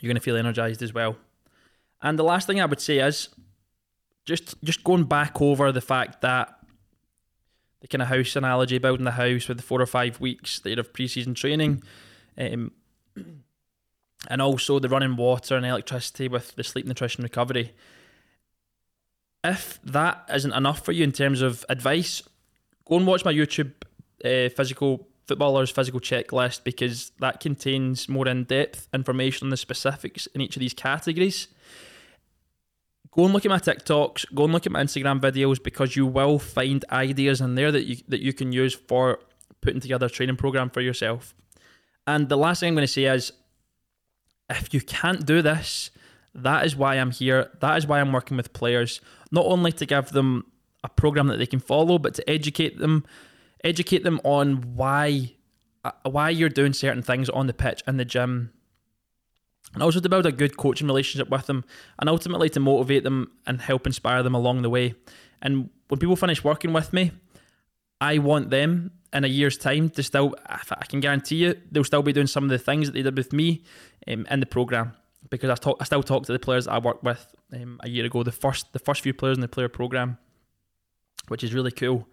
You're 0.00 0.08
going 0.08 0.16
to 0.16 0.22
feel 0.22 0.36
energized 0.36 0.82
as 0.82 0.92
well. 0.92 1.16
And 2.02 2.18
the 2.18 2.24
last 2.24 2.46
thing 2.46 2.60
I 2.60 2.66
would 2.66 2.80
say 2.80 2.98
is 2.98 3.28
just 4.24 4.62
just 4.62 4.84
going 4.84 5.04
back 5.04 5.40
over 5.40 5.72
the 5.72 5.80
fact 5.80 6.20
that 6.22 6.58
the 7.80 7.88
kind 7.88 8.02
of 8.02 8.08
house 8.08 8.36
analogy, 8.36 8.78
building 8.78 9.04
the 9.04 9.12
house 9.12 9.48
with 9.48 9.56
the 9.56 9.62
four 9.62 9.80
or 9.80 9.86
five 9.86 10.20
weeks 10.20 10.60
there 10.60 10.78
of 10.78 10.92
preseason 10.92 11.34
training, 11.34 11.82
um, 12.38 12.72
and 14.28 14.42
also 14.42 14.78
the 14.78 14.88
running 14.88 15.16
water 15.16 15.56
and 15.56 15.66
electricity 15.66 16.28
with 16.28 16.54
the 16.54 16.64
sleep, 16.64 16.86
nutrition, 16.86 17.22
recovery. 17.22 17.72
If 19.44 19.80
that 19.84 20.28
isn't 20.32 20.52
enough 20.52 20.84
for 20.84 20.92
you 20.92 21.04
in 21.04 21.12
terms 21.12 21.42
of 21.42 21.64
advice, 21.68 22.22
go 22.84 22.96
and 22.96 23.06
watch 23.06 23.24
my 23.24 23.32
YouTube 23.32 23.72
uh, 24.24 24.48
physical 24.50 25.08
footballers 25.26 25.70
physical 25.70 26.00
checklist 26.00 26.64
because 26.64 27.12
that 27.20 27.38
contains 27.38 28.08
more 28.08 28.26
in 28.26 28.42
depth 28.42 28.88
information 28.92 29.46
on 29.46 29.50
the 29.50 29.56
specifics 29.56 30.26
in 30.28 30.40
each 30.40 30.56
of 30.56 30.60
these 30.60 30.74
categories 30.74 31.46
go 33.12 33.24
and 33.24 33.32
look 33.32 33.44
at 33.44 33.50
my 33.50 33.58
TikToks, 33.58 34.34
go 34.34 34.44
and 34.44 34.52
look 34.52 34.66
at 34.66 34.72
my 34.72 34.82
Instagram 34.82 35.20
videos 35.20 35.62
because 35.62 35.94
you 35.94 36.06
will 36.06 36.38
find 36.38 36.84
ideas 36.90 37.40
in 37.40 37.54
there 37.54 37.70
that 37.70 37.84
you 37.84 37.96
that 38.08 38.20
you 38.20 38.32
can 38.32 38.52
use 38.52 38.74
for 38.74 39.20
putting 39.60 39.80
together 39.80 40.06
a 40.06 40.10
training 40.10 40.36
program 40.36 40.70
for 40.70 40.80
yourself. 40.80 41.34
And 42.06 42.28
the 42.28 42.36
last 42.36 42.60
thing 42.60 42.68
I'm 42.68 42.74
going 42.74 42.86
to 42.86 42.92
say 42.92 43.04
is 43.04 43.32
if 44.50 44.74
you 44.74 44.80
can't 44.80 45.24
do 45.24 45.40
this, 45.40 45.90
that 46.34 46.64
is 46.64 46.76
why 46.76 46.96
I'm 46.96 47.10
here. 47.10 47.50
That 47.60 47.76
is 47.76 47.86
why 47.86 48.00
I'm 48.00 48.12
working 48.12 48.36
with 48.36 48.52
players, 48.52 49.00
not 49.30 49.46
only 49.46 49.72
to 49.72 49.86
give 49.86 50.10
them 50.10 50.46
a 50.82 50.88
program 50.88 51.28
that 51.28 51.36
they 51.36 51.46
can 51.46 51.60
follow, 51.60 51.98
but 51.98 52.14
to 52.14 52.28
educate 52.28 52.78
them, 52.78 53.04
educate 53.62 54.02
them 54.02 54.20
on 54.24 54.74
why 54.74 55.34
uh, 55.84 55.92
why 56.04 56.30
you're 56.30 56.48
doing 56.48 56.72
certain 56.72 57.02
things 57.02 57.28
on 57.28 57.46
the 57.46 57.52
pitch 57.52 57.82
and 57.86 57.98
the 57.98 58.04
gym 58.04 58.52
and 59.74 59.82
also 59.82 60.00
to 60.00 60.08
build 60.08 60.26
a 60.26 60.32
good 60.32 60.56
coaching 60.56 60.86
relationship 60.86 61.28
with 61.30 61.46
them 61.46 61.64
and 61.98 62.08
ultimately 62.08 62.48
to 62.50 62.60
motivate 62.60 63.04
them 63.04 63.32
and 63.46 63.60
help 63.60 63.86
inspire 63.86 64.22
them 64.22 64.34
along 64.34 64.62
the 64.62 64.70
way. 64.70 64.94
And 65.40 65.70
when 65.88 65.98
people 65.98 66.16
finish 66.16 66.44
working 66.44 66.72
with 66.72 66.92
me, 66.92 67.12
I 68.00 68.18
want 68.18 68.50
them 68.50 68.92
in 69.12 69.24
a 69.24 69.28
year's 69.28 69.56
time 69.56 69.90
to 69.90 70.02
still, 70.02 70.34
I 70.46 70.84
can 70.88 71.00
guarantee 71.00 71.36
you, 71.36 71.54
they'll 71.70 71.84
still 71.84 72.02
be 72.02 72.12
doing 72.12 72.26
some 72.26 72.44
of 72.44 72.50
the 72.50 72.58
things 72.58 72.86
that 72.86 72.92
they 72.92 73.02
did 73.02 73.16
with 73.16 73.32
me 73.32 73.62
um, 74.06 74.26
in 74.30 74.40
the 74.40 74.46
program 74.46 74.94
because 75.30 75.50
I, 75.50 75.54
talk, 75.54 75.78
I 75.80 75.84
still 75.84 76.02
talk 76.02 76.26
to 76.26 76.32
the 76.32 76.38
players 76.38 76.66
I 76.66 76.78
worked 76.78 77.04
with 77.04 77.34
um, 77.52 77.80
a 77.82 77.88
year 77.88 78.04
ago, 78.04 78.22
the 78.22 78.32
first 78.32 78.72
the 78.72 78.78
first 78.78 79.00
few 79.00 79.14
players 79.14 79.36
in 79.36 79.40
the 79.40 79.48
player 79.48 79.68
program, 79.68 80.18
which 81.28 81.42
is 81.42 81.54
really 81.54 81.72
cool. 81.72 82.06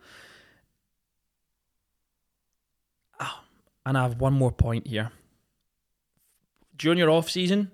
Oh, 3.20 3.42
and 3.86 3.98
I 3.98 4.04
have 4.04 4.20
one 4.20 4.34
more 4.34 4.52
point 4.52 4.88
here 4.88 5.12
during 6.80 6.98
your 6.98 7.12
off 7.12 7.30
season, 7.30 7.70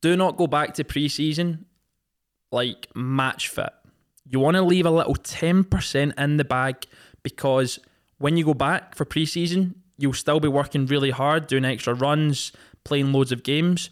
do 0.00 0.16
not 0.16 0.38
go 0.38 0.46
back 0.46 0.72
to 0.74 0.84
pre-season 0.84 1.66
like 2.50 2.88
match 2.94 3.48
fit. 3.48 3.72
You 4.30 4.40
want 4.40 4.56
to 4.56 4.62
leave 4.62 4.86
a 4.86 4.90
little 4.90 5.16
10% 5.16 6.18
in 6.18 6.36
the 6.38 6.44
bag 6.44 6.86
because 7.22 7.78
when 8.18 8.38
you 8.38 8.44
go 8.44 8.54
back 8.54 8.94
for 8.94 9.04
pre-season, 9.04 9.82
you'll 9.98 10.14
still 10.14 10.40
be 10.40 10.48
working 10.48 10.86
really 10.86 11.10
hard, 11.10 11.46
doing 11.46 11.64
extra 11.64 11.92
runs, 11.92 12.52
playing 12.84 13.12
loads 13.12 13.32
of 13.32 13.42
games. 13.42 13.90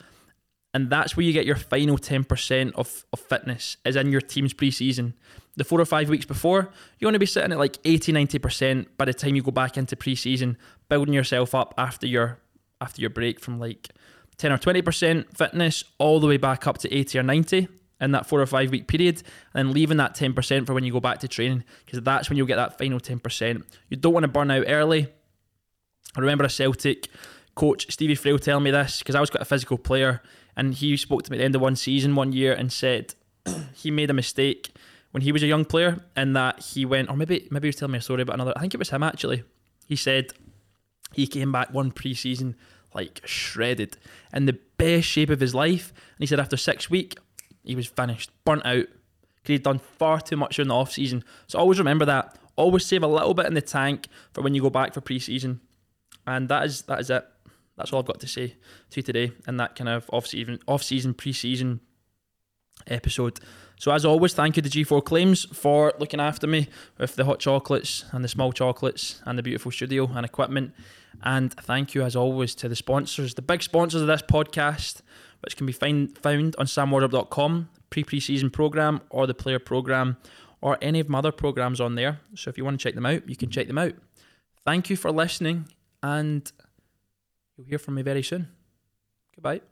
And 0.75 0.89
that's 0.89 1.17
where 1.17 1.25
you 1.25 1.33
get 1.33 1.45
your 1.45 1.57
final 1.57 1.99
10% 1.99 2.73
of, 2.75 3.05
of 3.13 3.21
fitness, 3.21 3.77
is 3.85 3.97
in 3.97 4.11
your 4.11 4.23
team's 4.23 4.55
pre-season. 4.55 5.15
The 5.57 5.65
four 5.65 5.81
or 5.81 5.85
five 5.85 6.09
weeks 6.09 6.25
before, 6.25 6.71
you 6.99 7.07
want 7.07 7.15
to 7.15 7.19
be 7.19 7.27
sitting 7.27 7.53
at 7.53 7.59
like 7.59 7.79
80, 7.85 8.13
90% 8.13 8.87
by 8.97 9.05
the 9.05 9.13
time 9.13 9.37
you 9.37 9.43
go 9.43 9.51
back 9.51 9.77
into 9.77 9.97
pre-season, 9.97 10.57
building 10.89 11.13
yourself 11.13 11.55
up 11.55 11.75
after 11.77 12.07
your 12.07 12.39
after 12.81 13.01
your 13.01 13.11
break 13.11 13.39
from 13.39 13.61
like 13.61 13.91
10 14.39 14.51
or 14.51 14.59
20% 14.59 15.37
fitness 15.37 15.85
all 15.99 16.19
the 16.19 16.27
way 16.27 16.37
back 16.37 16.67
up 16.67 16.79
to 16.79 16.93
80 16.93 17.21
or 17.21 17.23
90 17.23 17.69
in 18.01 18.11
that 18.11 18.27
four 18.27 18.41
or 18.41 18.47
five 18.47 18.71
week 18.71 18.89
period, 18.89 19.23
and 19.55 19.69
then 19.69 19.73
leaving 19.73 19.97
that 19.99 20.17
10% 20.17 20.67
for 20.67 20.75
when 20.75 20.83
you 20.83 20.93
go 20.93 20.99
back 20.99 21.21
to 21.21 21.29
training, 21.29 21.63
because 21.87 22.01
that's 22.03 22.29
when 22.29 22.37
you'll 22.37 22.49
get 22.49 22.57
that 22.57 22.77
final 22.77 22.99
10%. 22.99 23.63
You 23.89 23.97
don't 23.97 24.13
want 24.13 24.25
to 24.25 24.29
burn 24.29 24.51
out 24.51 24.65
early. 24.67 25.07
I 26.17 26.21
remember 26.21 26.45
a 26.45 26.51
Celtic 26.51 27.09
coach, 27.55 27.91
Stevie 27.93 28.17
Frail, 28.17 28.41
telling 28.41 28.65
me 28.65 28.73
this, 28.73 28.99
because 28.99 29.15
I 29.15 29.21
was 29.21 29.31
quite 29.31 29.43
a 29.43 29.47
physical 29.47 29.79
player, 29.79 30.21
and 30.57 30.75
he 30.75 30.97
spoke 30.97 31.23
to 31.25 31.31
me 31.31 31.37
at 31.37 31.39
the 31.39 31.45
end 31.45 31.55
of 31.55 31.61
one 31.61 31.77
season 31.77 32.15
one 32.15 32.33
year 32.33 32.53
and 32.53 32.73
said 32.73 33.15
he 33.75 33.91
made 33.91 34.11
a 34.11 34.15
mistake 34.15 34.73
when 35.13 35.23
he 35.23 35.33
was 35.33 35.43
a 35.43 35.47
young 35.47 35.65
player, 35.67 36.03
and 36.17 36.35
that 36.35 36.61
he 36.61 36.87
went, 36.87 37.11
or 37.11 37.17
maybe 37.17 37.47
maybe 37.51 37.67
he 37.67 37.69
was 37.69 37.77
telling 37.77 37.93
me 37.93 37.99
a 37.99 38.03
story 38.03 38.23
about 38.23 38.35
another, 38.35 38.53
I 38.57 38.61
think 38.61 38.75
it 38.75 38.79
was 38.79 38.91
him 38.91 39.03
actually. 39.03 39.45
He 39.87 39.97
said 39.97 40.33
he 41.13 41.27
came 41.27 41.53
back 41.53 41.73
one 41.73 41.93
pre 41.93 42.15
season 42.15 42.57
like 42.95 43.21
shredded, 43.25 43.97
in 44.33 44.47
the 44.47 44.59
best 44.77 45.07
shape 45.07 45.31
of 45.31 45.41
his 45.41 45.55
life. 45.55 45.91
And 45.91 46.21
he 46.21 46.27
said 46.27 46.41
after 46.41 46.57
six 46.57 46.91
week, 46.91 47.17
he 47.63 47.75
was 47.75 47.87
finished, 47.87 48.31
burnt 48.45 48.67
out, 48.67 48.87
because 49.37 49.55
he'd 49.55 49.63
done 49.63 49.79
far 49.79 50.21
too 50.21 50.37
much 50.37 50.59
in 50.59 50.69
the 50.69 50.75
off 50.75 50.93
season. 50.93 51.25
So 51.47 51.59
always 51.59 51.79
remember 51.79 52.05
that. 52.07 52.39
Always 52.57 52.85
save 52.85 53.03
a 53.03 53.07
little 53.07 53.35
bit 53.35 53.47
in 53.47 53.55
the 53.55 53.63
tank 53.63 54.09
for 54.33 54.43
when 54.43 54.55
you 54.55 54.63
go 54.63 54.71
back 54.71 54.93
for 54.93 55.01
pre-season. 55.01 55.61
And 56.27 56.49
that 56.49 56.65
is 56.67 56.83
that 56.83 57.01
is 57.01 57.11
it. 57.11 57.27
That's 57.83 57.93
all 57.93 57.99
I've 57.99 58.07
got 58.07 58.21
to 58.21 58.29
say 58.29 58.55
to 58.91 59.01
you 59.01 59.03
today 59.03 59.33
in 59.49 59.57
that 59.57 59.75
kind 59.75 59.89
of 59.89 60.09
off 60.13 60.29
season, 60.29 60.61
off 60.69 60.85
season, 60.85 61.15
pre-season 61.15 61.81
episode. 62.87 63.41
So 63.77 63.91
as 63.91 64.05
always, 64.05 64.35
thank 64.35 64.57
you 64.57 64.63
to 64.63 64.69
G4 64.69 65.05
Claims 65.05 65.47
for 65.47 65.93
looking 65.99 66.21
after 66.21 66.47
me 66.47 66.69
with 66.97 67.17
the 67.17 67.25
hot 67.25 67.41
chocolates 67.41 68.05
and 68.13 68.23
the 68.23 68.29
small 68.29 68.53
chocolates 68.53 69.21
and 69.25 69.37
the 69.37 69.43
beautiful 69.43 69.73
studio 69.73 70.09
and 70.15 70.25
equipment. 70.25 70.75
And 71.25 71.53
thank 71.53 71.93
you, 71.93 72.03
as 72.03 72.15
always, 72.15 72.55
to 72.57 72.69
the 72.69 72.77
sponsors, 72.77 73.35
the 73.35 73.43
big 73.43 73.65
sponsors 73.65 74.01
of 74.01 74.07
this 74.07 74.23
podcast, 74.23 75.01
which 75.41 75.57
can 75.57 75.67
be 75.67 75.73
find, 75.73 76.17
found 76.17 76.55
on 76.59 76.67
samwardrop.com, 76.67 77.69
pre 77.91 78.05
preseason 78.05 78.53
program 78.53 79.01
or 79.11 79.27
the 79.27 79.35
player 79.35 79.59
program, 79.59 80.19
or 80.61 80.79
any 80.81 81.01
of 81.01 81.09
my 81.09 81.19
other 81.19 81.33
programs 81.33 81.81
on 81.81 81.97
there. 81.97 82.21
So 82.37 82.49
if 82.49 82.57
you 82.57 82.65
want 82.65 82.79
to 82.79 82.85
check 82.85 82.95
them 82.95 83.07
out, 83.07 83.29
you 83.29 83.35
can 83.35 83.51
check 83.51 83.67
them 83.67 83.79
out. 83.79 83.95
Thank 84.65 84.89
you 84.89 84.95
for 84.95 85.11
listening, 85.11 85.67
and 86.01 86.53
you'll 87.57 87.67
hear 87.67 87.79
from 87.79 87.95
me 87.95 88.03
very 88.03 88.23
soon. 88.23 88.49
Goodbye. 89.35 89.63